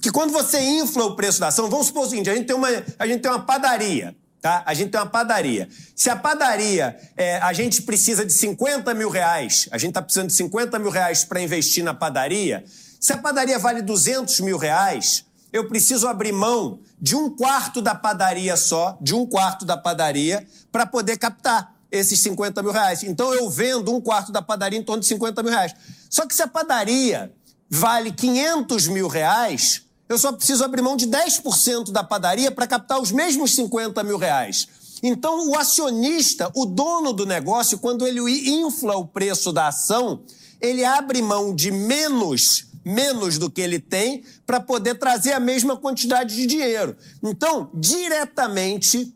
Que 0.02 0.12
quando 0.12 0.32
você 0.32 0.60
infla 0.60 1.06
o 1.06 1.16
preço 1.16 1.40
da 1.40 1.48
ação, 1.48 1.70
vamos 1.70 1.88
supor 1.88 2.06
o 2.06 2.10
seguinte: 2.10 2.30
a 2.30 2.36
gente 2.36 2.46
tem 2.46 2.56
uma, 2.56 2.68
a 2.98 3.08
gente 3.08 3.22
tem 3.22 3.32
uma 3.32 3.42
padaria. 3.42 4.16
Tá? 4.42 4.64
A 4.66 4.74
gente 4.74 4.92
tem 4.92 5.00
uma 5.00 5.06
padaria. 5.06 5.68
Se 5.94 6.10
a 6.10 6.16
padaria, 6.16 6.98
é, 7.18 7.40
a 7.40 7.52
gente 7.52 7.82
precisa 7.82 8.26
de 8.26 8.32
50 8.32 8.94
mil 8.94 9.10
reais, 9.10 9.68
a 9.70 9.78
gente 9.78 9.90
está 9.90 10.02
precisando 10.02 10.28
de 10.28 10.34
50 10.34 10.80
mil 10.80 10.90
reais 10.90 11.26
para 11.26 11.42
investir 11.42 11.84
na 11.84 11.94
padaria. 11.94 12.64
Se 13.02 13.12
a 13.12 13.18
padaria 13.18 13.60
vale 13.60 13.82
200 13.82 14.40
mil 14.40 14.58
reais, 14.58 15.26
eu 15.52 15.68
preciso 15.68 16.08
abrir 16.08 16.32
mão 16.32 16.80
de 17.02 17.16
um 17.16 17.30
quarto 17.30 17.82
da 17.82 17.94
padaria 17.94 18.56
só, 18.56 18.98
de 19.02 19.14
um 19.14 19.26
quarto 19.26 19.66
da 19.66 19.76
padaria, 19.76 20.48
para 20.72 20.86
poder 20.86 21.18
captar 21.18 21.76
esses 21.92 22.20
50 22.22 22.62
mil 22.64 22.72
reais. 22.72 23.04
Então 23.04 23.34
eu 23.34 23.50
vendo 23.50 23.94
um 23.94 24.00
quarto 24.00 24.32
da 24.32 24.42
padaria 24.42 24.80
em 24.80 24.84
torno 24.84 25.02
de 25.02 25.08
50 25.08 25.44
mil 25.44 25.52
reais. 25.52 25.74
Só 26.10 26.26
que 26.26 26.34
se 26.34 26.42
a 26.42 26.48
padaria 26.48 27.34
vale 27.70 28.12
500 28.12 28.88
mil 28.88 29.08
reais, 29.08 29.84
eu 30.10 30.18
só 30.18 30.32
preciso 30.32 30.66
abrir 30.66 30.82
mão 30.82 30.98
de 30.98 31.08
10% 31.08 31.92
da 31.92 32.04
padaria 32.04 32.52
para 32.52 32.68
captar 32.68 33.00
os 33.00 33.12
mesmos 33.12 33.54
50 33.56 34.04
mil 34.04 34.18
reais. 34.18 34.68
Então, 35.02 35.48
o 35.50 35.56
acionista, 35.56 36.52
o 36.56 36.66
dono 36.66 37.14
do 37.14 37.26
negócio, 37.26 37.78
quando 37.78 38.06
ele 38.06 38.20
infla 38.50 38.98
o 38.98 39.08
preço 39.08 39.54
da 39.54 39.68
ação, 39.68 40.24
ele 40.60 40.84
abre 40.84 41.22
mão 41.22 41.56
de 41.56 41.72
menos 41.72 42.68
menos 42.84 43.38
do 43.38 43.50
que 43.50 43.62
ele 43.62 43.80
tem 43.80 44.24
para 44.46 44.60
poder 44.60 44.96
trazer 44.96 45.34
a 45.34 45.40
mesma 45.40 45.78
quantidade 45.78 46.36
de 46.36 46.46
dinheiro. 46.46 46.96
Então, 47.22 47.70
diretamente 47.74 49.14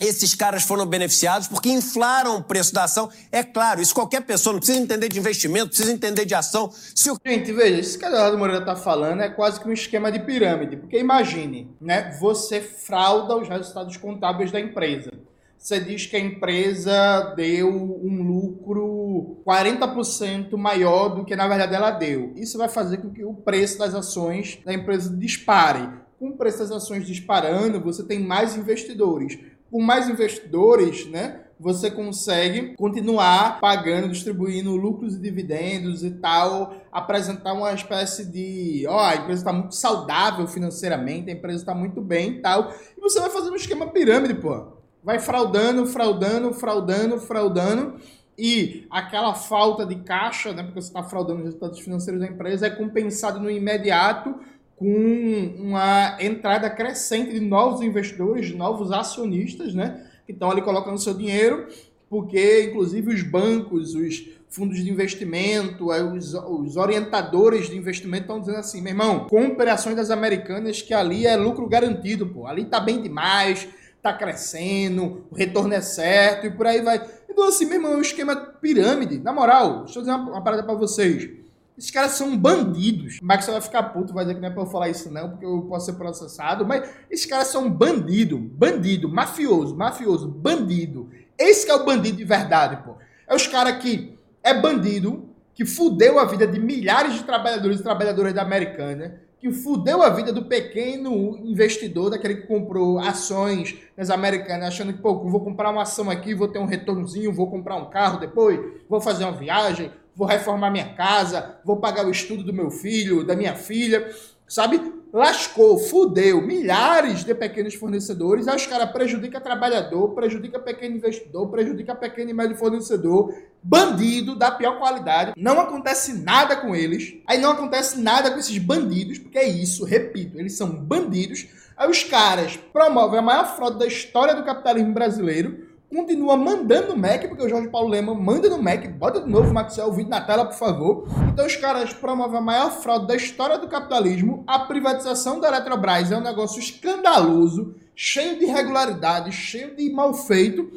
esses 0.00 0.34
caras 0.34 0.62
foram 0.62 0.84
beneficiados 0.84 1.48
porque 1.48 1.70
inflaram 1.70 2.36
o 2.36 2.42
preço 2.42 2.72
da 2.74 2.84
ação. 2.84 3.10
É 3.32 3.42
claro, 3.42 3.80
isso 3.80 3.94
qualquer 3.94 4.22
pessoa 4.22 4.52
não 4.52 4.60
precisa 4.60 4.78
entender 4.78 5.08
de 5.08 5.18
investimento, 5.18 5.68
precisa 5.68 5.92
entender 5.92 6.24
de 6.24 6.34
ação. 6.34 6.70
Se 6.94 7.10
o... 7.10 7.18
Gente, 7.24 7.52
veja, 7.52 7.80
isso 7.80 7.98
que 7.98 8.04
a 8.04 8.08
Eduardo 8.08 8.38
Moreira 8.38 8.60
está 8.60 8.76
falando 8.76 9.22
é 9.22 9.28
quase 9.28 9.60
que 9.60 9.68
um 9.68 9.72
esquema 9.72 10.12
de 10.12 10.20
pirâmide. 10.20 10.76
Porque 10.76 10.98
imagine, 10.98 11.70
né? 11.80 12.16
Você 12.20 12.60
frauda 12.60 13.36
os 13.36 13.48
resultados 13.48 13.96
contábeis 13.96 14.52
da 14.52 14.60
empresa. 14.60 15.10
Você 15.58 15.80
diz 15.80 16.06
que 16.06 16.14
a 16.14 16.20
empresa 16.20 17.34
deu 17.34 17.68
um 17.68 18.22
lucro 18.22 19.42
40% 19.44 20.56
maior 20.56 21.08
do 21.08 21.24
que 21.24 21.34
na 21.34 21.48
verdade 21.48 21.74
ela 21.74 21.90
deu. 21.90 22.32
Isso 22.36 22.58
vai 22.58 22.68
fazer 22.68 22.98
com 22.98 23.10
que 23.10 23.24
o 23.24 23.34
preço 23.34 23.78
das 23.78 23.94
ações 23.94 24.60
da 24.64 24.72
empresa 24.72 25.16
dispare. 25.16 25.88
Com 26.18 26.28
o 26.28 26.36
preço 26.36 26.58
das 26.58 26.70
ações 26.70 27.06
disparando, 27.06 27.80
você 27.80 28.04
tem 28.04 28.20
mais 28.20 28.56
investidores 28.56 29.38
com 29.76 29.82
mais 29.82 30.08
investidores, 30.08 31.06
né? 31.06 31.42
Você 31.60 31.90
consegue 31.90 32.74
continuar 32.76 33.60
pagando, 33.60 34.08
distribuindo 34.08 34.74
lucros 34.74 35.16
e 35.16 35.20
dividendos 35.20 36.02
e 36.02 36.12
tal, 36.12 36.74
apresentar 36.90 37.52
uma 37.52 37.74
espécie 37.74 38.24
de, 38.24 38.86
ó, 38.88 38.98
a 39.04 39.16
empresa 39.16 39.40
está 39.42 39.52
muito 39.52 39.74
saudável 39.74 40.46
financeiramente, 40.46 41.28
a 41.28 41.34
empresa 41.34 41.58
está 41.58 41.74
muito 41.74 42.00
bem 42.00 42.30
e 42.30 42.40
tal, 42.40 42.72
e 42.96 43.00
você 43.02 43.20
vai 43.20 43.28
fazer 43.28 43.50
um 43.50 43.54
esquema 43.54 43.88
pirâmide, 43.88 44.32
pô. 44.32 44.68
Vai 45.04 45.18
fraudando, 45.18 45.84
fraudando, 45.84 46.54
fraudando, 46.54 47.18
fraudando, 47.18 47.96
e 48.38 48.86
aquela 48.90 49.34
falta 49.34 49.84
de 49.84 49.96
caixa, 49.96 50.54
né, 50.54 50.62
porque 50.62 50.80
você 50.80 50.88
está 50.88 51.02
fraudando 51.02 51.40
os 51.40 51.44
resultados 51.44 51.80
financeiros 51.80 52.22
da 52.22 52.26
empresa, 52.26 52.66
é 52.66 52.70
compensado 52.70 53.38
no 53.38 53.50
imediato 53.50 54.34
com 54.76 55.54
uma 55.58 56.16
entrada 56.20 56.68
crescente 56.68 57.32
de 57.32 57.40
novos 57.40 57.80
investidores, 57.80 58.48
de 58.48 58.54
novos 58.54 58.92
acionistas, 58.92 59.74
né? 59.74 60.06
Que 60.26 60.32
estão 60.32 60.50
ali 60.50 60.60
colocando 60.60 60.98
seu 60.98 61.14
dinheiro, 61.14 61.66
porque 62.10 62.64
inclusive 62.64 63.14
os 63.14 63.22
bancos, 63.22 63.94
os 63.94 64.28
fundos 64.48 64.82
de 64.82 64.90
investimento, 64.90 65.88
os, 65.90 66.34
os 66.34 66.76
orientadores 66.76 67.68
de 67.68 67.76
investimento 67.76 68.22
estão 68.22 68.40
dizendo 68.40 68.58
assim, 68.58 68.80
meu 68.80 68.92
irmão, 68.92 69.26
compre 69.28 69.68
ações 69.70 69.96
das 69.96 70.10
americanas 70.10 70.82
que 70.82 70.94
ali 70.94 71.26
é 71.26 71.36
lucro 71.36 71.66
garantido, 71.66 72.26
pô. 72.26 72.46
Ali 72.46 72.66
tá 72.66 72.78
bem 72.78 73.02
demais, 73.02 73.66
tá 74.02 74.12
crescendo, 74.12 75.24
o 75.30 75.34
retorno 75.34 75.72
é 75.72 75.80
certo 75.80 76.46
e 76.46 76.50
por 76.50 76.66
aí 76.66 76.82
vai. 76.82 77.00
Então 77.28 77.48
assim, 77.48 77.64
meu 77.64 77.76
irmão, 77.76 77.94
é 77.94 77.96
um 77.96 78.02
esquema 78.02 78.36
pirâmide. 78.36 79.18
Na 79.18 79.32
moral, 79.32 79.84
deixa 79.84 79.98
eu 79.98 80.02
dizer 80.02 80.14
uma, 80.14 80.32
uma 80.32 80.44
parada 80.44 80.62
para 80.62 80.74
vocês. 80.74 81.45
Esses 81.76 81.90
caras 81.90 82.12
são 82.12 82.36
bandidos. 82.36 83.18
O 83.20 83.24
Max 83.24 83.46
vai 83.46 83.60
ficar 83.60 83.82
puto, 83.84 84.14
vai 84.14 84.24
dizer 84.24 84.36
que 84.36 84.40
não 84.40 84.48
é 84.48 84.52
pra 84.52 84.62
eu 84.62 84.66
falar 84.66 84.88
isso 84.88 85.12
não, 85.12 85.30
porque 85.30 85.44
eu 85.44 85.62
posso 85.62 85.86
ser 85.86 85.92
processado. 85.92 86.64
Mas 86.64 86.88
esses 87.10 87.26
caras 87.26 87.48
são 87.48 87.70
bandido, 87.70 88.38
bandido, 88.38 89.08
mafioso, 89.08 89.76
mafioso, 89.76 90.28
bandido. 90.28 91.10
Esse 91.38 91.70
é 91.70 91.74
o 91.74 91.84
bandido 91.84 92.16
de 92.16 92.24
verdade, 92.24 92.82
pô. 92.82 92.94
É 93.28 93.34
os 93.34 93.46
caras 93.46 93.76
que 93.82 94.18
é 94.42 94.54
bandido, 94.54 95.28
que 95.54 95.66
fudeu 95.66 96.18
a 96.18 96.24
vida 96.24 96.46
de 96.46 96.58
milhares 96.58 97.14
de 97.14 97.24
trabalhadores 97.24 97.80
e 97.80 97.82
trabalhadoras 97.82 98.32
da 98.32 98.42
Americana, 98.42 99.20
que 99.38 99.50
fudeu 99.52 100.02
a 100.02 100.08
vida 100.08 100.32
do 100.32 100.46
pequeno 100.46 101.36
investidor, 101.44 102.10
daquele 102.10 102.36
que 102.36 102.46
comprou 102.46 102.98
ações 102.98 103.76
nas 103.96 104.08
americanas, 104.08 104.68
achando 104.68 104.94
que, 104.94 105.00
pô, 105.00 105.28
vou 105.28 105.40
comprar 105.40 105.70
uma 105.70 105.82
ação 105.82 106.08
aqui, 106.08 106.34
vou 106.34 106.48
ter 106.48 106.58
um 106.58 106.64
retornozinho, 106.64 107.34
vou 107.34 107.50
comprar 107.50 107.76
um 107.76 107.90
carro 107.90 108.18
depois, 108.18 108.58
vou 108.88 109.00
fazer 109.00 109.24
uma 109.24 109.32
viagem, 109.32 109.90
vou 110.16 110.26
reformar 110.26 110.70
minha 110.70 110.94
casa, 110.94 111.58
vou 111.64 111.76
pagar 111.76 112.06
o 112.06 112.10
estudo 112.10 112.42
do 112.42 112.52
meu 112.52 112.70
filho, 112.70 113.22
da 113.22 113.36
minha 113.36 113.54
filha, 113.54 114.10
sabe? 114.48 114.80
lascou, 115.16 115.78
fudeu 115.78 116.42
milhares 116.42 117.24
de 117.24 117.34
pequenos 117.34 117.74
fornecedores, 117.74 118.46
aí 118.46 118.56
os 118.56 118.66
caras 118.66 118.90
prejudica 118.90 119.40
trabalhador, 119.40 120.10
prejudica 120.10 120.58
pequeno 120.58 120.96
investidor, 120.96 121.48
prejudica 121.48 121.94
pequeno 121.94 122.30
e 122.30 122.34
médio 122.34 122.54
fornecedor, 122.54 123.34
bandido 123.62 124.34
da 124.34 124.50
pior 124.50 124.78
qualidade, 124.78 125.32
não 125.34 125.58
acontece 125.58 126.22
nada 126.22 126.56
com 126.56 126.76
eles, 126.76 127.14
aí 127.26 127.38
não 127.38 127.52
acontece 127.52 127.98
nada 127.98 128.30
com 128.30 128.38
esses 128.38 128.58
bandidos, 128.58 129.18
porque 129.18 129.38
é 129.38 129.48
isso, 129.48 129.86
repito, 129.86 130.38
eles 130.38 130.52
são 130.52 130.68
bandidos, 130.68 131.46
aí 131.74 131.88
os 131.88 132.04
caras 132.04 132.58
promovem 132.70 133.18
a 133.18 133.22
maior 133.22 133.56
fraude 133.56 133.78
da 133.78 133.86
história 133.86 134.34
do 134.34 134.44
capitalismo 134.44 134.92
brasileiro, 134.92 135.65
continua 135.88 136.36
mandando 136.36 136.88
no 136.88 136.96
Mac, 136.96 137.26
porque 137.28 137.44
o 137.44 137.48
Jorge 137.48 137.68
Paulo 137.68 137.88
Lema 137.88 138.14
manda 138.14 138.48
no 138.48 138.62
Mac, 138.62 138.86
bota 138.90 139.20
de 139.20 139.30
novo, 139.30 139.52
Maxwell, 139.52 139.88
o 139.88 139.92
vídeo 139.92 140.10
na 140.10 140.20
tela, 140.20 140.44
por 140.44 140.56
favor. 140.56 141.08
Então 141.32 141.46
os 141.46 141.56
caras 141.56 141.92
promovem 141.92 142.38
a 142.38 142.42
maior 142.42 142.70
fraude 142.70 143.06
da 143.06 143.16
história 143.16 143.58
do 143.58 143.68
capitalismo. 143.68 144.44
A 144.46 144.60
privatização 144.60 145.40
da 145.40 145.48
Eletrobras 145.48 146.10
é 146.10 146.16
um 146.16 146.22
negócio 146.22 146.58
escandaloso, 146.58 147.74
cheio 147.94 148.38
de 148.38 148.44
irregularidades, 148.44 149.34
cheio 149.34 149.74
de 149.76 149.90
mal 149.92 150.12
feito, 150.12 150.70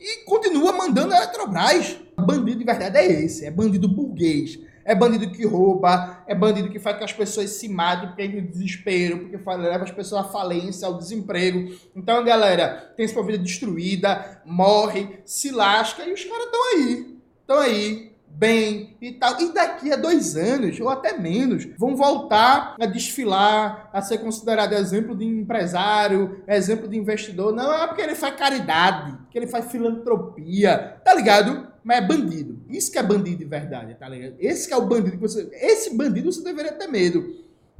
e 0.00 0.24
continua 0.24 0.72
mandando 0.72 1.12
a 1.12 1.16
Eletrobras. 1.18 1.96
Bandido 2.16 2.58
de 2.58 2.64
verdade 2.64 2.98
é 2.98 3.24
esse, 3.24 3.44
é 3.44 3.50
bandido 3.50 3.88
burguês 3.88 4.58
é 4.84 4.94
bandido 4.94 5.30
que 5.30 5.46
rouba, 5.46 6.22
é 6.26 6.34
bandido 6.34 6.68
que 6.68 6.78
faz 6.78 6.96
que 6.98 7.04
as 7.04 7.12
pessoas 7.12 7.50
se 7.50 7.68
matem 7.68 8.08
porque 8.08 8.28
tem 8.28 8.46
desespero, 8.46 9.18
porque 9.18 9.50
leva 9.56 9.84
as 9.84 9.90
pessoas 9.90 10.26
à 10.26 10.28
falência, 10.28 10.86
ao 10.86 10.98
desemprego. 10.98 11.74
Então, 11.94 12.24
galera, 12.24 12.92
tem 12.96 13.06
sua 13.08 13.24
vida 13.24 13.38
destruída, 13.38 14.42
morre, 14.44 15.20
se 15.24 15.50
lasca 15.50 16.04
e 16.04 16.12
os 16.12 16.24
caras 16.24 16.44
estão 16.44 16.72
aí. 16.72 17.16
Estão 17.40 17.58
aí, 17.58 18.11
bem 18.42 18.96
e 19.00 19.12
tal. 19.12 19.40
E 19.40 19.54
daqui 19.54 19.92
a 19.92 19.96
dois 19.96 20.36
anos, 20.36 20.80
ou 20.80 20.88
até 20.88 21.16
menos, 21.16 21.68
vão 21.78 21.94
voltar 21.94 22.74
a 22.80 22.86
desfilar, 22.86 23.88
a 23.92 24.02
ser 24.02 24.18
considerado 24.18 24.72
exemplo 24.72 25.16
de 25.16 25.24
empresário, 25.24 26.42
exemplo 26.48 26.88
de 26.88 26.98
investidor. 26.98 27.54
Não 27.54 27.72
é 27.72 27.86
porque 27.86 28.02
ele 28.02 28.16
faz 28.16 28.34
caridade, 28.34 29.16
que 29.30 29.38
ele 29.38 29.46
faz 29.46 29.70
filantropia, 29.70 31.00
tá 31.04 31.14
ligado? 31.14 31.70
mas 31.84 31.98
é 31.98 32.06
bandido. 32.06 32.60
Isso 32.68 32.92
que 32.92 32.98
é 32.98 33.02
bandido 33.02 33.38
de 33.38 33.44
verdade, 33.44 33.94
tá 33.94 34.08
ligado? 34.08 34.36
Esse 34.38 34.68
que 34.68 34.74
é 34.74 34.76
o 34.76 34.86
bandido 34.86 35.12
que 35.12 35.16
você. 35.16 35.48
Esse 35.52 35.96
bandido 35.96 36.30
você 36.30 36.42
deveria 36.42 36.72
ter 36.72 36.86
medo. 36.86 37.24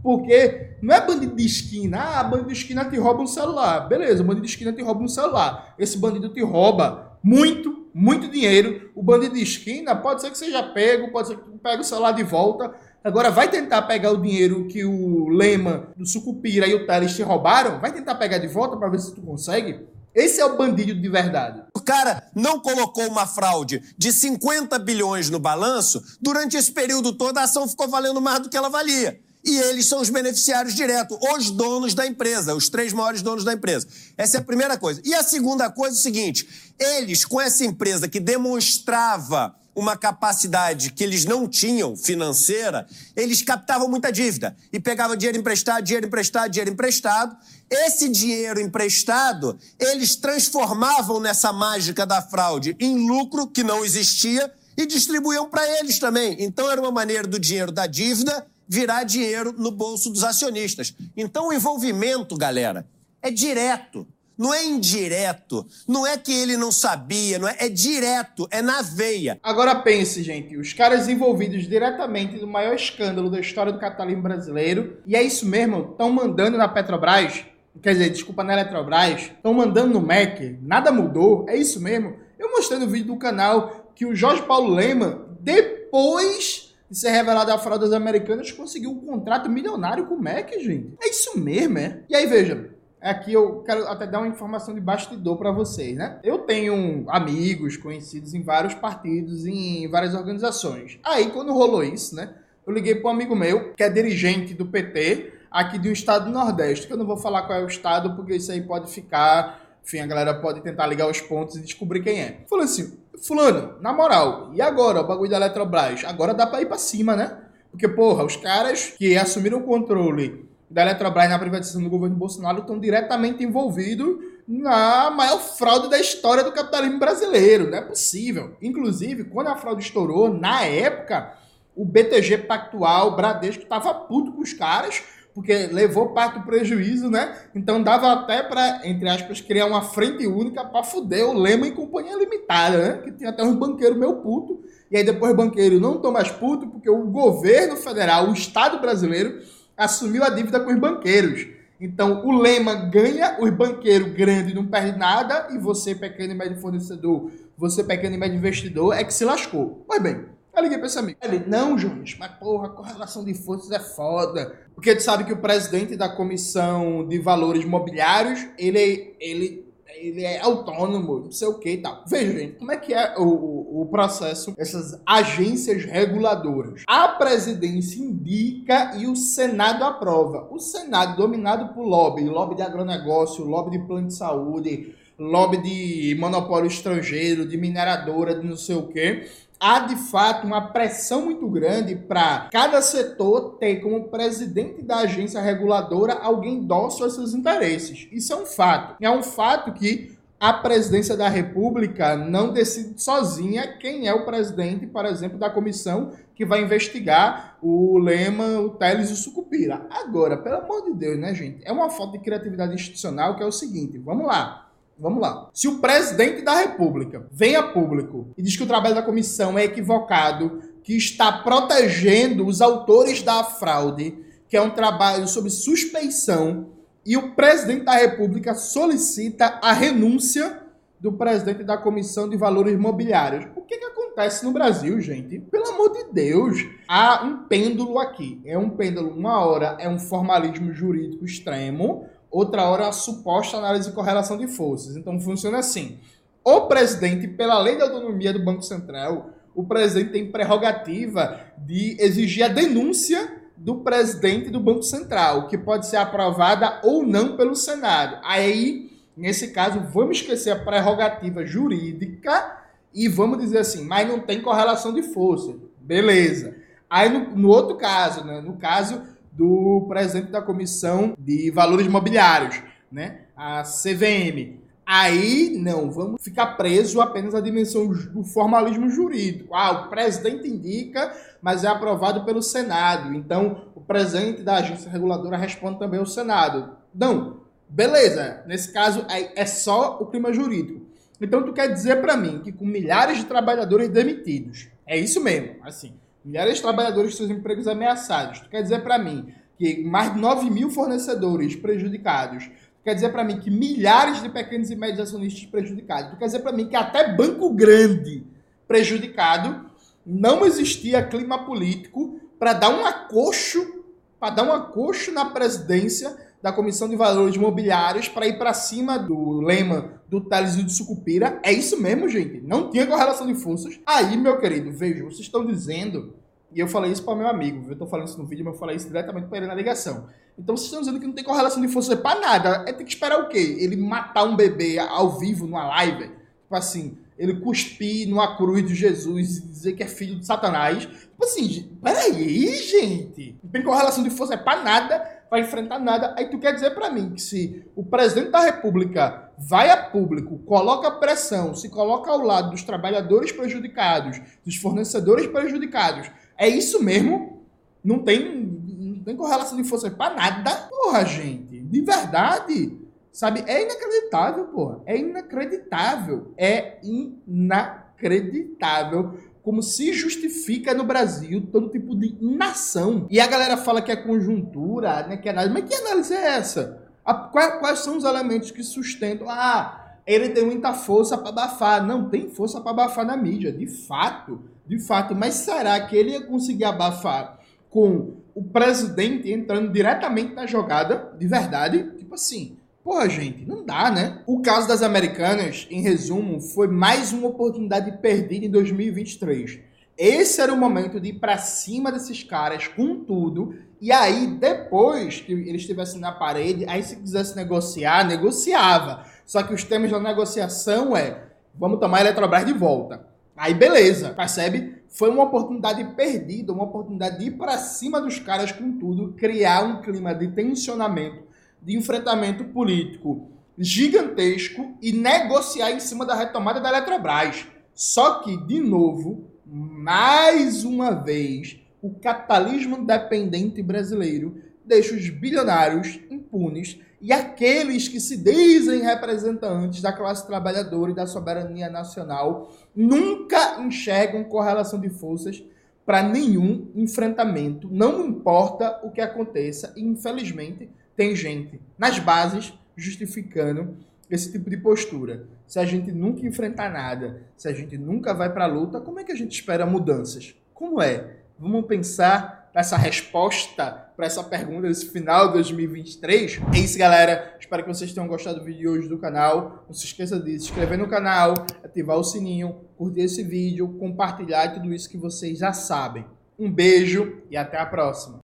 Porque 0.02 0.76
não 0.82 0.92
é 0.92 1.06
bandido 1.06 1.36
de 1.36 1.46
esquina. 1.46 1.98
Ah, 2.00 2.24
bandido 2.24 2.48
de 2.48 2.54
esquina 2.54 2.84
te 2.84 2.96
rouba 2.96 3.22
um 3.22 3.26
celular. 3.26 3.88
Beleza, 3.88 4.24
bandido 4.24 4.44
de 4.44 4.50
esquina 4.50 4.72
te 4.72 4.82
rouba 4.82 5.02
um 5.02 5.08
celular. 5.08 5.74
Esse 5.78 5.98
bandido 5.98 6.28
te 6.30 6.42
rouba 6.42 7.16
muito, 7.22 7.81
muito 7.94 8.28
dinheiro. 8.28 8.90
O 8.94 9.02
bandido 9.02 9.34
de 9.34 9.42
esquina 9.42 9.94
pode 9.94 10.20
ser 10.20 10.30
que 10.30 10.38
seja 10.38 10.62
pego, 10.62 11.12
pode 11.12 11.28
ser 11.28 11.36
que 11.36 11.50
pegue 11.62 11.82
o 11.82 11.84
celular 11.84 12.12
de 12.12 12.22
volta. 12.22 12.74
Agora, 13.04 13.30
vai 13.30 13.50
tentar 13.50 13.82
pegar 13.82 14.12
o 14.12 14.22
dinheiro 14.22 14.66
que 14.68 14.84
o 14.84 15.28
Lema, 15.28 15.88
do 15.96 16.06
Sucupira 16.06 16.66
e 16.66 16.74
o 16.74 16.86
Teles 16.86 17.16
te 17.16 17.22
roubaram? 17.22 17.80
Vai 17.80 17.92
tentar 17.92 18.14
pegar 18.14 18.38
de 18.38 18.46
volta 18.46 18.76
para 18.76 18.88
ver 18.88 19.00
se 19.00 19.14
tu 19.14 19.20
consegue? 19.20 19.80
Esse 20.14 20.40
é 20.40 20.44
o 20.44 20.56
bandido 20.56 20.94
de 20.94 21.08
verdade. 21.08 21.62
O 21.74 21.80
cara 21.80 22.30
não 22.34 22.60
colocou 22.60 23.06
uma 23.08 23.26
fraude 23.26 23.82
de 23.96 24.12
50 24.12 24.78
bilhões 24.78 25.30
no 25.30 25.38
balanço, 25.38 26.02
durante 26.20 26.56
esse 26.56 26.70
período 26.70 27.14
todo 27.14 27.38
a 27.38 27.44
ação 27.44 27.66
ficou 27.66 27.88
valendo 27.88 28.20
mais 28.20 28.40
do 28.40 28.50
que 28.50 28.56
ela 28.56 28.68
valia. 28.68 29.18
E 29.44 29.58
eles 29.58 29.86
são 29.86 30.00
os 30.00 30.08
beneficiários 30.08 30.74
diretos, 30.74 31.18
os 31.34 31.50
donos 31.50 31.94
da 31.94 32.06
empresa, 32.06 32.54
os 32.54 32.68
três 32.68 32.92
maiores 32.92 33.22
donos 33.22 33.44
da 33.44 33.52
empresa. 33.52 33.88
Essa 34.16 34.36
é 34.36 34.40
a 34.40 34.44
primeira 34.44 34.78
coisa. 34.78 35.00
E 35.04 35.12
a 35.14 35.22
segunda 35.22 35.68
coisa 35.68 35.96
é 35.96 35.98
o 35.98 36.02
seguinte: 36.02 36.48
eles, 36.78 37.24
com 37.24 37.40
essa 37.40 37.64
empresa 37.64 38.08
que 38.08 38.20
demonstrava 38.20 39.54
uma 39.74 39.96
capacidade 39.96 40.92
que 40.92 41.02
eles 41.02 41.24
não 41.24 41.48
tinham 41.48 41.96
financeira, 41.96 42.86
eles 43.16 43.42
captavam 43.42 43.88
muita 43.88 44.12
dívida 44.12 44.54
e 44.72 44.78
pegavam 44.78 45.16
dinheiro 45.16 45.38
emprestado, 45.38 45.82
dinheiro 45.82 46.06
emprestado, 46.06 46.50
dinheiro 46.50 46.70
emprestado. 46.70 47.36
Esse 47.70 48.08
dinheiro 48.08 48.60
emprestado, 48.60 49.58
eles 49.80 50.14
transformavam 50.14 51.18
nessa 51.18 51.52
mágica 51.52 52.04
da 52.04 52.20
fraude 52.20 52.76
em 52.78 53.08
lucro 53.08 53.46
que 53.46 53.64
não 53.64 53.84
existia 53.84 54.52
e 54.76 54.86
distribuíam 54.86 55.48
para 55.48 55.66
eles 55.80 55.98
também. 55.98 56.36
Então 56.38 56.70
era 56.70 56.80
uma 56.80 56.90
maneira 56.90 57.26
do 57.26 57.38
dinheiro 57.38 57.72
da 57.72 57.86
dívida 57.86 58.46
virar 58.68 59.04
dinheiro 59.04 59.52
no 59.56 59.70
bolso 59.70 60.10
dos 60.10 60.24
acionistas. 60.24 60.94
Então 61.16 61.48
o 61.48 61.52
envolvimento, 61.52 62.36
galera, 62.36 62.86
é 63.20 63.30
direto. 63.30 64.06
Não 64.36 64.52
é 64.52 64.64
indireto, 64.64 65.64
não 65.86 66.06
é 66.06 66.16
que 66.16 66.32
ele 66.32 66.56
não 66.56 66.72
sabia, 66.72 67.38
não 67.38 67.46
é, 67.46 67.54
é 67.58 67.68
direto, 67.68 68.48
é 68.50 68.62
na 68.62 68.80
veia. 68.80 69.38
Agora 69.42 69.74
pense, 69.74 70.22
gente, 70.22 70.56
os 70.56 70.72
caras 70.72 71.06
envolvidos 71.06 71.68
diretamente 71.68 72.40
no 72.40 72.46
maior 72.46 72.74
escândalo 72.74 73.30
da 73.30 73.38
história 73.38 73.72
do 73.72 73.78
capitalismo 73.78 74.22
brasileiro, 74.22 74.96
e 75.06 75.14
é 75.14 75.22
isso 75.22 75.46
mesmo, 75.46 75.90
estão 75.92 76.10
mandando 76.10 76.56
na 76.56 76.66
Petrobras, 76.66 77.44
quer 77.80 77.92
dizer, 77.92 78.10
desculpa, 78.10 78.42
na 78.42 78.54
Eletrobras, 78.54 79.22
estão 79.22 79.52
mandando 79.52 79.92
no 79.92 80.00
MEC, 80.00 80.58
nada 80.62 80.90
mudou, 80.90 81.44
é 81.48 81.56
isso 81.56 81.80
mesmo. 81.80 82.16
Eu 82.38 82.50
mostrei 82.50 82.80
no 82.80 82.88
vídeo 82.88 83.08
do 83.08 83.18
canal 83.18 83.92
que 83.94 84.06
o 84.06 84.16
Jorge 84.16 84.42
Paulo 84.42 84.74
Lema, 84.74 85.28
depois 85.40 86.71
de 86.92 86.98
ser 86.98 87.08
revelado 87.08 87.50
a 87.50 87.58
fraude 87.58 87.84
das 87.84 87.94
americanas, 87.94 88.52
conseguiu 88.52 88.90
um 88.90 89.00
contrato 89.00 89.48
milionário 89.48 90.06
com 90.06 90.14
o 90.14 90.22
MEC, 90.22 90.62
gente. 90.62 90.94
É 91.02 91.08
isso 91.08 91.38
mesmo, 91.38 91.78
é? 91.78 92.02
E 92.08 92.14
aí, 92.14 92.26
veja, 92.26 92.70
Aqui 93.00 93.32
eu 93.32 93.64
quero 93.64 93.84
até 93.88 94.06
dar 94.06 94.20
uma 94.20 94.28
informação 94.28 94.72
de 94.72 94.80
bastidor 94.80 95.36
para 95.36 95.50
vocês, 95.50 95.96
né? 95.96 96.20
Eu 96.22 96.38
tenho 96.38 97.04
amigos 97.08 97.76
conhecidos 97.76 98.32
em 98.32 98.44
vários 98.44 98.74
partidos, 98.74 99.44
em 99.44 99.88
várias 99.88 100.14
organizações. 100.14 101.00
Aí, 101.02 101.28
quando 101.30 101.52
rolou 101.52 101.82
isso, 101.82 102.14
né? 102.14 102.32
Eu 102.64 102.72
liguei 102.72 102.94
para 102.94 103.10
um 103.10 103.14
amigo 103.14 103.34
meu, 103.34 103.72
que 103.74 103.82
é 103.82 103.90
dirigente 103.90 104.54
do 104.54 104.66
PT, 104.66 105.32
aqui 105.50 105.80
de 105.80 105.88
um 105.88 105.92
estado 105.92 106.26
do 106.26 106.30
Nordeste, 106.30 106.86
que 106.86 106.92
eu 106.92 106.96
não 106.96 107.04
vou 107.04 107.16
falar 107.16 107.42
qual 107.42 107.58
é 107.58 107.64
o 107.64 107.66
estado, 107.66 108.14
porque 108.14 108.36
isso 108.36 108.52
aí 108.52 108.62
pode 108.62 108.88
ficar. 108.88 109.60
Enfim, 109.84 109.98
a 109.98 110.06
galera 110.06 110.34
pode 110.34 110.60
tentar 110.60 110.86
ligar 110.86 111.10
os 111.10 111.20
pontos 111.20 111.56
e 111.56 111.60
descobrir 111.60 112.04
quem 112.04 112.20
é. 112.20 112.44
Falei 112.48 112.66
assim, 112.66 113.01
Fulano, 113.20 113.74
na 113.80 113.92
moral, 113.92 114.50
e 114.54 114.60
agora 114.60 115.00
o 115.00 115.06
bagulho 115.06 115.30
da 115.30 115.36
Eletrobras? 115.36 116.04
Agora 116.04 116.34
dá 116.34 116.46
pra 116.46 116.62
ir 116.62 116.66
pra 116.66 116.78
cima, 116.78 117.14
né? 117.14 117.38
Porque, 117.70 117.88
porra, 117.88 118.24
os 118.24 118.36
caras 118.36 118.94
que 118.98 119.16
assumiram 119.16 119.58
o 119.58 119.64
controle 119.64 120.48
da 120.68 120.82
Eletrobras 120.82 121.28
na 121.28 121.38
privatização 121.38 121.82
do 121.82 121.90
governo 121.90 122.16
Bolsonaro 122.16 122.60
estão 122.60 122.78
diretamente 122.78 123.44
envolvidos 123.44 124.16
na 124.48 125.10
maior 125.10 125.38
fraude 125.38 125.88
da 125.88 125.98
história 126.00 126.42
do 126.42 126.52
capitalismo 126.52 126.98
brasileiro. 126.98 127.70
Não 127.70 127.78
é 127.78 127.82
possível. 127.82 128.56
Inclusive, 128.60 129.24
quando 129.24 129.48
a 129.48 129.56
fraude 129.56 129.82
estourou, 129.82 130.32
na 130.32 130.64
época, 130.64 131.34
o 131.76 131.84
BTG 131.84 132.38
Pactual, 132.38 133.08
o 133.08 133.16
Bradesco, 133.16 133.62
estava 133.62 133.94
puto 133.94 134.32
com 134.32 134.42
os 134.42 134.52
caras, 134.52 135.02
porque 135.34 135.66
levou 135.66 136.10
parte 136.10 136.38
do 136.38 136.44
prejuízo, 136.44 137.10
né? 137.10 137.36
Então 137.54 137.82
dava 137.82 138.12
até 138.12 138.42
para, 138.42 138.80
entre 138.84 139.08
aspas, 139.08 139.40
criar 139.40 139.66
uma 139.66 139.82
frente 139.82 140.26
única 140.26 140.64
para 140.64 140.84
fuder 140.84 141.26
o 141.26 141.32
Lema 141.32 141.66
e 141.66 141.72
Companhia 141.72 142.16
Limitada, 142.16 142.76
né? 142.76 142.98
Que 143.04 143.12
tinha 143.12 143.30
até 143.30 143.42
uns 143.42 143.56
banqueiros 143.56 143.98
meio 143.98 144.16
puto. 144.16 144.62
E 144.90 144.96
aí 144.96 145.04
depois 145.04 145.34
banqueiro 145.34 145.80
não 145.80 145.94
estão 145.94 146.12
mais 146.12 146.30
puto, 146.30 146.66
porque 146.66 146.90
o 146.90 147.06
governo 147.06 147.76
federal, 147.76 148.28
o 148.28 148.34
Estado 148.34 148.78
brasileiro, 148.78 149.40
assumiu 149.76 150.22
a 150.22 150.28
dívida 150.28 150.60
com 150.60 150.70
os 150.70 150.78
banqueiros. 150.78 151.46
Então, 151.80 152.24
o 152.24 152.38
lema 152.38 152.74
ganha, 152.74 153.38
os 153.40 153.50
banqueiros 153.50 154.12
grandes 154.12 154.54
não 154.54 154.64
perdem 154.64 154.96
nada, 154.96 155.48
e 155.50 155.58
você, 155.58 155.94
pequeno 155.94 156.32
e 156.32 156.36
médio 156.36 156.60
fornecedor, 156.60 157.28
você, 157.56 157.82
pequeno 157.82 158.14
e 158.14 158.18
médio 158.18 158.36
investidor, 158.36 158.94
é 158.94 159.02
que 159.02 159.12
se 159.12 159.24
lascou. 159.24 159.84
Pois 159.88 160.00
bem, 160.00 160.26
eu 160.54 160.62
liguei 160.62 160.78
pra 160.78 160.86
esse 160.86 160.98
amigo. 160.98 161.18
Ele, 161.22 161.44
não, 161.46 161.76
Jones, 161.76 162.16
mas 162.18 162.32
porra, 162.32 162.66
a 162.66 162.70
correlação 162.70 163.24
de 163.24 163.34
forças 163.34 163.70
é 163.70 163.80
foda. 163.80 164.58
Porque 164.74 164.94
tu 164.94 165.02
sabe 165.02 165.24
que 165.24 165.32
o 165.32 165.40
presidente 165.40 165.96
da 165.96 166.08
Comissão 166.08 167.06
de 167.06 167.18
Valores 167.18 167.64
Mobiliários, 167.64 168.46
ele, 168.58 169.14
ele 169.18 169.72
ele 170.02 170.24
é 170.24 170.40
autônomo, 170.40 171.20
não 171.20 171.30
sei 171.30 171.46
o 171.46 171.58
que 171.58 171.70
e 171.70 171.78
tal. 171.78 172.02
Veja, 172.06 172.38
gente, 172.38 172.56
como 172.56 172.72
é 172.72 172.76
que 172.76 172.92
é 172.92 173.14
o, 173.18 173.82
o, 173.82 173.86
processo, 173.86 174.52
essas 174.58 175.00
agências 175.06 175.84
reguladoras? 175.84 176.82
A 176.88 177.08
presidência 177.08 178.00
indica 178.00 178.96
e 178.96 179.06
o 179.06 179.14
Senado 179.14 179.84
aprova. 179.84 180.48
O 180.50 180.58
Senado, 180.58 181.16
dominado 181.16 181.72
por 181.72 181.84
lobby, 181.84 182.24
lobby 182.24 182.56
de 182.56 182.62
agronegócio, 182.62 183.44
lobby 183.44 183.78
de 183.78 183.86
plano 183.86 184.08
de 184.08 184.14
saúde, 184.14 184.94
lobby 185.18 185.58
de 185.58 186.16
monopólio 186.18 186.66
estrangeiro, 186.66 187.46
de 187.46 187.56
mineradora, 187.56 188.34
de 188.34 188.46
não 188.46 188.56
sei 188.56 188.76
o 188.76 188.88
que, 188.88 189.28
há 189.62 189.78
de 189.78 189.94
fato 189.94 190.44
uma 190.44 190.72
pressão 190.72 191.26
muito 191.26 191.48
grande 191.48 191.94
para 191.94 192.48
cada 192.50 192.82
setor 192.82 193.58
ter 193.60 193.76
como 193.76 194.08
presidente 194.08 194.82
da 194.82 194.98
agência 194.98 195.40
reguladora 195.40 196.14
alguém 196.14 196.66
dócil 196.66 197.04
aos 197.04 197.14
seus 197.14 197.32
interesses. 197.32 198.08
Isso 198.10 198.32
é 198.32 198.36
um 198.36 198.44
fato. 198.44 198.96
É 199.00 199.08
um 199.08 199.22
fato 199.22 199.72
que 199.72 200.18
a 200.40 200.52
presidência 200.52 201.16
da 201.16 201.28
República 201.28 202.16
não 202.16 202.52
decide 202.52 203.00
sozinha 203.00 203.76
quem 203.78 204.08
é 204.08 204.12
o 204.12 204.24
presidente, 204.24 204.84
por 204.88 205.04
exemplo, 205.04 205.38
da 205.38 205.48
Comissão 205.48 206.10
que 206.34 206.44
vai 206.44 206.60
investigar 206.60 207.56
o 207.62 207.96
Lema, 207.98 208.58
o 208.58 208.70
Teles 208.70 209.10
e 209.10 209.12
o 209.12 209.16
Sucupira. 209.16 209.86
Agora, 209.88 210.36
pelo 210.36 210.56
amor 210.56 210.82
de 210.82 210.94
Deus, 210.94 211.16
né, 211.20 211.32
gente? 211.32 211.60
É 211.64 211.70
uma 211.70 211.88
falta 211.88 212.18
de 212.18 212.24
criatividade 212.24 212.74
institucional 212.74 213.36
que 213.36 213.44
é 213.44 213.46
o 213.46 213.52
seguinte, 213.52 213.96
vamos 213.98 214.26
lá. 214.26 214.61
Vamos 215.02 215.20
lá. 215.20 215.50
Se 215.52 215.66
o 215.66 215.80
presidente 215.80 216.42
da 216.42 216.54
República 216.54 217.26
vem 217.32 217.56
a 217.56 217.62
público 217.64 218.28
e 218.38 218.42
diz 218.42 218.56
que 218.56 218.62
o 218.62 218.68
trabalho 218.68 218.94
da 218.94 219.02
comissão 219.02 219.58
é 219.58 219.64
equivocado, 219.64 220.62
que 220.84 220.96
está 220.96 221.32
protegendo 221.32 222.46
os 222.46 222.60
autores 222.60 223.20
da 223.20 223.42
fraude, 223.42 224.16
que 224.48 224.56
é 224.56 224.62
um 224.62 224.70
trabalho 224.70 225.26
sob 225.26 225.50
suspeição, 225.50 226.68
e 227.04 227.16
o 227.16 227.34
presidente 227.34 227.84
da 227.84 227.94
República 227.94 228.54
solicita 228.54 229.58
a 229.60 229.72
renúncia 229.72 230.62
do 231.00 231.12
presidente 231.12 231.64
da 231.64 231.76
Comissão 231.76 232.28
de 232.28 232.36
Valores 232.36 232.72
Imobiliários. 232.72 233.46
O 233.56 233.62
que, 233.62 233.78
que 233.78 233.84
acontece 233.84 234.44
no 234.44 234.52
Brasil, 234.52 235.00
gente? 235.00 235.40
Pelo 235.40 235.66
amor 235.70 235.90
de 235.90 236.12
Deus, 236.12 236.64
há 236.86 237.24
um 237.24 237.38
pêndulo 237.48 237.98
aqui. 237.98 238.40
É 238.44 238.56
um 238.56 238.70
pêndulo, 238.70 239.10
uma 239.10 239.44
hora 239.44 239.76
é 239.80 239.88
um 239.88 239.98
formalismo 239.98 240.72
jurídico 240.72 241.24
extremo, 241.24 242.06
outra 242.32 242.64
hora 242.64 242.88
a 242.88 242.92
suposta 242.92 243.58
análise 243.58 243.90
de 243.90 243.94
correlação 243.94 244.38
de 244.38 244.48
forças. 244.48 244.96
Então 244.96 245.20
funciona 245.20 245.58
assim. 245.58 245.98
O 246.42 246.62
presidente, 246.62 247.28
pela 247.28 247.58
lei 247.60 247.76
de 247.76 247.82
autonomia 247.82 248.32
do 248.32 248.42
Banco 248.42 248.62
Central, 248.62 249.30
o 249.54 249.62
presidente 249.62 250.10
tem 250.10 250.32
prerrogativa 250.32 251.38
de 251.58 251.96
exigir 252.00 252.44
a 252.44 252.48
denúncia 252.48 253.42
do 253.56 253.76
presidente 253.76 254.50
do 254.50 254.58
Banco 254.58 254.82
Central, 254.82 255.46
que 255.46 255.56
pode 255.56 255.86
ser 255.86 255.98
aprovada 255.98 256.80
ou 256.82 257.06
não 257.06 257.36
pelo 257.36 257.54
Senado. 257.54 258.18
Aí, 258.24 258.90
nesse 259.16 259.52
caso, 259.52 259.80
vamos 259.92 260.16
esquecer 260.16 260.50
a 260.50 260.58
prerrogativa 260.58 261.46
jurídica 261.46 262.60
e 262.92 263.06
vamos 263.06 263.38
dizer 263.38 263.58
assim, 263.58 263.84
mas 263.84 264.08
não 264.08 264.18
tem 264.18 264.42
correlação 264.42 264.92
de 264.92 265.02
força. 265.02 265.54
Beleza. 265.80 266.56
Aí, 266.90 267.08
no, 267.08 267.36
no 267.36 267.48
outro 267.48 267.76
caso, 267.76 268.24
né, 268.24 268.40
no 268.40 268.56
caso 268.56 269.00
do 269.32 269.86
presidente 269.88 270.30
da 270.30 270.42
Comissão 270.42 271.14
de 271.18 271.50
Valores 271.50 271.86
Imobiliários, 271.86 272.62
né, 272.90 273.22
a 273.36 273.62
CVM, 273.62 274.62
Aí, 274.84 275.56
não, 275.58 275.90
vamos 275.90 276.22
ficar 276.22 276.56
preso 276.56 277.00
apenas 277.00 277.34
à 277.34 277.40
dimensão 277.40 277.86
do 277.88 278.24
formalismo 278.24 278.90
jurídico. 278.90 279.54
Ah, 279.54 279.70
o 279.70 279.88
presidente 279.88 280.48
indica, 280.48 281.14
mas 281.40 281.64
é 281.64 281.68
aprovado 281.68 282.24
pelo 282.24 282.42
Senado. 282.42 283.14
Então, 283.14 283.68
o 283.74 283.80
presidente 283.80 284.42
da 284.42 284.56
agência 284.56 284.90
reguladora 284.90 285.36
responde 285.36 285.78
também 285.78 286.00
ao 286.00 286.06
Senado. 286.06 286.76
Não, 286.92 287.38
beleza. 287.68 288.42
Nesse 288.46 288.72
caso, 288.72 289.06
é, 289.08 289.40
é 289.40 289.46
só 289.46 289.98
o 290.00 290.06
clima 290.06 290.32
jurídico. 290.32 290.82
Então, 291.20 291.42
tu 291.42 291.52
quer 291.52 291.72
dizer 291.72 292.00
para 292.00 292.16
mim 292.16 292.40
que 292.42 292.50
com 292.50 292.66
milhares 292.66 293.18
de 293.18 293.26
trabalhadores 293.26 293.88
demitidos, 293.88 294.68
é 294.84 294.98
isso 294.98 295.22
mesmo, 295.22 295.56
assim, 295.62 295.94
milhares 296.24 296.56
de 296.56 296.62
trabalhadores 296.62 297.12
com 297.12 297.18
seus 297.18 297.30
empregos 297.30 297.66
ameaçados, 297.66 298.40
tu 298.40 298.48
quer 298.48 298.62
dizer 298.62 298.82
para 298.82 298.98
mim 298.98 299.32
que 299.58 299.82
mais 299.84 300.12
de 300.14 300.20
9 300.20 300.50
mil 300.50 300.70
fornecedores 300.70 301.54
prejudicados 301.56 302.50
quer 302.84 302.94
dizer 302.94 303.10
para 303.10 303.24
mim 303.24 303.38
que 303.38 303.50
milhares 303.50 304.22
de 304.22 304.28
pequenos 304.28 304.70
e 304.70 304.76
médios 304.76 305.00
acionistas 305.00 305.44
prejudicados. 305.46 306.10
Tu 306.10 306.16
quer 306.16 306.26
dizer 306.26 306.40
para 306.40 306.52
mim 306.52 306.68
que 306.68 306.76
até 306.76 307.14
banco 307.14 307.50
grande 307.50 308.24
prejudicado 308.66 309.70
não 310.04 310.44
existia 310.44 311.02
clima 311.02 311.44
político 311.44 312.20
para 312.38 312.52
dar 312.52 312.70
um 312.70 312.84
acocho, 312.84 313.84
para 314.18 314.34
dar 314.34 314.42
um 314.42 314.52
acocho 314.52 315.12
na 315.12 315.26
presidência 315.26 316.16
da 316.42 316.52
Comissão 316.52 316.88
de 316.88 316.96
Valores 316.96 317.36
Imobiliários 317.36 318.08
para 318.08 318.26
ir 318.26 318.36
para 318.36 318.52
cima 318.52 318.98
do 318.98 319.40
lema 319.40 320.02
do 320.08 320.20
Thales 320.20 320.56
e 320.56 320.62
do 320.64 320.70
Sucupira. 320.70 321.38
É 321.42 321.52
isso 321.52 321.80
mesmo, 321.80 322.08
gente. 322.08 322.40
Não 322.40 322.68
tinha 322.68 322.86
correlação 322.86 323.26
de 323.26 323.34
forças. 323.34 323.78
Aí, 323.86 324.16
meu 324.16 324.38
querido, 324.38 324.72
veja, 324.72 325.04
vocês 325.04 325.20
estão 325.20 325.46
dizendo, 325.46 326.14
e 326.52 326.58
eu 326.58 326.66
falei 326.66 326.90
isso 326.90 327.04
para 327.04 327.14
meu 327.14 327.28
amigo, 327.28 327.66
eu 327.68 327.74
estou 327.74 327.86
falando 327.86 328.08
isso 328.08 328.18
no 328.18 328.26
vídeo, 328.26 328.44
mas 328.44 328.54
eu 328.54 328.60
falei 328.60 328.76
isso 328.76 328.88
diretamente 328.88 329.28
para 329.28 329.38
ele 329.38 329.46
na 329.46 329.54
ligação. 329.54 330.08
Então 330.36 330.56
vocês 330.56 330.66
estão 330.66 330.80
dizendo 330.80 330.98
que 330.98 331.06
não 331.06 331.14
tem 331.14 331.24
correlação 331.24 331.62
de 331.62 331.68
força 331.68 331.96
para 331.96 332.18
nada. 332.18 332.64
É 332.66 332.72
ter 332.72 332.82
que 332.82 332.92
esperar 332.92 333.20
o 333.20 333.28
quê? 333.28 333.56
Ele 333.60 333.76
matar 333.76 334.24
um 334.24 334.34
bebê 334.34 334.78
ao 334.78 335.18
vivo 335.18 335.46
numa 335.46 335.66
live? 335.68 336.10
Tipo 336.42 336.56
assim, 336.56 336.98
ele 337.16 337.40
cuspir 337.40 338.08
numa 338.08 338.36
cruz 338.36 338.66
de 338.66 338.74
Jesus 338.74 339.38
e 339.38 339.46
dizer 339.46 339.72
que 339.74 339.82
é 339.82 339.86
filho 339.86 340.18
de 340.18 340.26
Satanás. 340.26 340.86
Tipo 340.86 341.24
assim, 341.24 341.70
peraí, 341.82 342.56
gente. 342.56 343.38
Não 343.42 343.50
tem 343.50 343.62
correlação 343.62 344.02
de 344.02 344.10
força 344.10 344.36
para 344.36 344.62
nada, 344.62 345.21
vai 345.32 345.40
enfrentar 345.40 345.78
nada. 345.78 346.14
Aí 346.18 346.28
tu 346.28 346.38
quer 346.38 346.52
dizer 346.52 346.74
para 346.74 346.90
mim 346.90 347.14
que 347.14 347.22
se 347.22 347.64
o 347.74 347.82
presidente 347.82 348.30
da 348.30 348.40
República 348.40 349.30
vai 349.38 349.70
a 349.70 349.78
público, 349.78 350.36
coloca 350.40 350.90
pressão, 350.90 351.54
se 351.54 351.70
coloca 351.70 352.10
ao 352.10 352.20
lado 352.20 352.50
dos 352.50 352.62
trabalhadores 352.62 353.32
prejudicados, 353.32 354.20
dos 354.44 354.56
fornecedores 354.56 355.26
prejudicados, 355.26 356.10
é 356.36 356.46
isso 356.46 356.84
mesmo? 356.84 357.46
Não 357.82 358.00
tem 358.00 358.60
não 358.94 359.02
tem 359.02 359.16
correlação 359.16 359.56
de 359.56 359.64
força 359.64 359.90
para 359.90 360.14
nada. 360.14 360.68
Porra, 360.68 361.02
gente, 361.06 361.58
de 361.58 361.80
verdade. 361.80 362.78
Sabe? 363.10 363.42
É 363.46 363.62
inacreditável, 363.62 364.48
porra. 364.48 364.82
É 364.84 364.98
inacreditável. 364.98 366.34
É 366.36 366.76
inacreditável 366.82 369.18
como 369.42 369.62
se 369.62 369.92
justifica 369.92 370.72
no 370.72 370.84
Brasil 370.84 371.48
todo 371.50 371.68
tipo 371.68 371.96
de 371.96 372.16
inação. 372.20 373.06
E 373.10 373.20
a 373.20 373.26
galera 373.26 373.56
fala 373.56 373.82
que 373.82 373.90
é 373.90 373.96
conjuntura, 373.96 375.06
né, 375.06 375.16
que 375.16 375.28
é 375.28 375.32
análise. 375.32 375.52
Mas 375.52 375.68
que 375.68 375.74
análise 375.74 376.14
é 376.14 376.36
essa? 376.36 376.82
A, 377.04 377.12
quais, 377.12 377.58
quais, 377.58 377.78
são 377.80 377.96
os 377.96 378.04
elementos 378.04 378.52
que 378.52 378.62
sustentam? 378.62 379.28
Ah, 379.28 379.96
ele 380.06 380.28
tem 380.28 380.46
muita 380.46 380.72
força 380.72 381.18
para 381.18 381.30
abafar. 381.30 381.84
Não 381.84 382.08
tem 382.08 382.28
força 382.28 382.60
para 382.60 382.70
abafar 382.70 383.04
na 383.04 383.16
mídia, 383.16 383.52
de 383.52 383.66
fato. 383.66 384.40
De 384.64 384.78
fato. 384.78 385.14
Mas 385.14 385.34
será 385.34 385.80
que 385.80 385.96
ele 385.96 386.12
ia 386.12 386.22
conseguir 386.22 386.64
abafar 386.64 387.40
com 387.68 388.14
o 388.34 388.44
presidente 388.44 389.30
entrando 389.30 389.72
diretamente 389.72 390.34
na 390.34 390.46
jogada, 390.46 391.12
de 391.18 391.26
verdade, 391.26 391.90
tipo 391.96 392.14
assim, 392.14 392.56
porra, 392.82 393.08
gente, 393.08 393.44
não 393.44 393.64
dá, 393.64 393.90
né? 393.90 394.22
O 394.26 394.42
caso 394.42 394.66
das 394.68 394.82
americanas, 394.82 395.66
em 395.70 395.80
resumo, 395.80 396.40
foi 396.40 396.68
mais 396.68 397.12
uma 397.12 397.28
oportunidade 397.28 397.98
perdida 397.98 398.46
em 398.46 398.50
2023. 398.50 399.60
Esse 399.96 400.40
era 400.40 400.52
o 400.52 400.56
momento 400.56 400.98
de 400.98 401.10
ir 401.10 401.14
para 401.14 401.38
cima 401.38 401.92
desses 401.92 402.22
caras 402.22 402.66
com 402.66 403.04
tudo. 403.04 403.54
E 403.80 403.92
aí, 403.92 404.26
depois 404.26 405.20
que 405.20 405.32
eles 405.32 405.62
estivessem 405.62 406.00
na 406.00 406.12
parede, 406.12 406.64
aí 406.68 406.82
se 406.82 406.96
quisesse 406.96 407.36
negociar, 407.36 408.06
negociava. 408.06 409.04
Só 409.26 409.42
que 409.42 409.54
os 409.54 409.64
termos 409.64 409.90
da 409.90 410.00
negociação 410.00 410.96
é: 410.96 411.24
vamos 411.54 411.78
tomar 411.78 411.98
a 411.98 412.00
Eletrobras 412.00 412.46
de 412.46 412.52
volta. 412.52 413.06
Aí 413.36 413.54
beleza, 413.54 414.10
percebe? 414.10 414.82
Foi 414.88 415.08
uma 415.08 415.24
oportunidade 415.24 415.82
perdida, 415.94 416.52
uma 416.52 416.64
oportunidade 416.64 417.18
de 417.18 417.26
ir 417.26 417.30
para 417.32 417.56
cima 417.58 418.00
dos 418.00 418.18
caras 418.18 418.52
com 418.52 418.78
tudo, 418.78 419.14
criar 419.14 419.62
um 419.64 419.80
clima 419.80 420.14
de 420.14 420.28
tensionamento, 420.28 421.24
de 421.62 421.76
enfrentamento 421.76 422.44
político 422.44 423.28
gigantesco 423.56 424.76
e 424.80 424.92
negociar 424.92 425.70
em 425.70 425.80
cima 425.80 426.04
da 426.04 426.14
retomada 426.14 426.60
da 426.60 426.68
Eletrobras. 426.68 427.46
Só 427.74 428.20
que, 428.20 428.36
de 428.36 428.60
novo, 428.60 429.30
mais 429.46 430.64
uma 430.64 430.90
vez, 430.92 431.58
o 431.80 431.90
capitalismo 431.94 432.84
dependente 432.84 433.62
brasileiro 433.62 434.40
deixa 434.64 434.94
os 434.94 435.08
bilionários 435.08 435.98
impunes 436.10 436.78
e 437.00 437.12
aqueles 437.12 437.88
que 437.88 437.98
se 437.98 438.16
dizem 438.16 438.82
representantes 438.82 439.82
da 439.82 439.92
classe 439.92 440.24
trabalhadora 440.26 440.92
e 440.92 440.94
da 440.94 441.06
soberania 441.06 441.68
nacional 441.68 442.52
nunca 442.74 443.60
enxergam 443.60 444.22
correlação 444.22 444.80
de 444.80 444.88
forças 444.88 445.42
para 445.84 446.02
nenhum 446.02 446.70
enfrentamento, 446.76 447.68
não 447.68 448.06
importa 448.06 448.80
o 448.84 448.90
que 448.92 449.00
aconteça, 449.00 449.72
e 449.76 449.82
infelizmente 449.82 450.70
tem 450.96 451.14
gente 451.16 451.60
nas 451.78 451.98
bases 451.98 452.52
justificando 452.76 453.76
esse 454.10 454.30
tipo 454.30 454.50
de 454.50 454.56
postura. 454.56 455.26
Se 455.46 455.58
a 455.58 455.64
gente 455.64 455.90
nunca 455.90 456.26
enfrentar 456.26 456.70
nada, 456.70 457.22
se 457.36 457.48
a 457.48 457.52
gente 457.52 457.78
nunca 457.78 458.12
vai 458.12 458.32
para 458.32 458.44
a 458.44 458.48
luta, 458.48 458.80
como 458.80 459.00
é 459.00 459.04
que 459.04 459.12
a 459.12 459.16
gente 459.16 459.32
espera 459.32 459.66
mudanças? 459.66 460.34
Como 460.52 460.80
é? 460.80 461.16
Vamos 461.38 461.66
pensar 461.66 462.50
essa 462.54 462.76
resposta 462.76 463.90
para 463.96 464.06
essa 464.06 464.22
pergunta 464.22 464.68
desse 464.68 464.90
final 464.90 465.28
de 465.28 465.34
2023. 465.34 466.40
É 466.54 466.58
isso, 466.58 466.78
galera. 466.78 467.36
Espero 467.40 467.62
que 467.62 467.68
vocês 467.68 467.92
tenham 467.92 468.06
gostado 468.06 468.40
do 468.40 468.44
vídeo 468.44 468.60
de 468.60 468.68
hoje 468.68 468.88
do 468.88 468.98
canal. 468.98 469.64
Não 469.66 469.74
se 469.74 469.86
esqueça 469.86 470.20
de 470.20 470.38
se 470.38 470.46
inscrever 470.46 470.76
no 470.76 470.88
canal, 470.88 471.46
ativar 471.64 471.96
o 471.96 472.04
sininho, 472.04 472.60
curtir 472.76 473.00
esse 473.00 473.22
vídeo, 473.22 473.76
compartilhar 473.78 474.52
tudo 474.52 474.72
isso 474.72 474.90
que 474.90 474.98
vocês 474.98 475.38
já 475.38 475.52
sabem. 475.52 476.04
Um 476.38 476.50
beijo 476.50 477.22
e 477.30 477.36
até 477.36 477.58
a 477.58 477.64
próxima. 477.64 478.20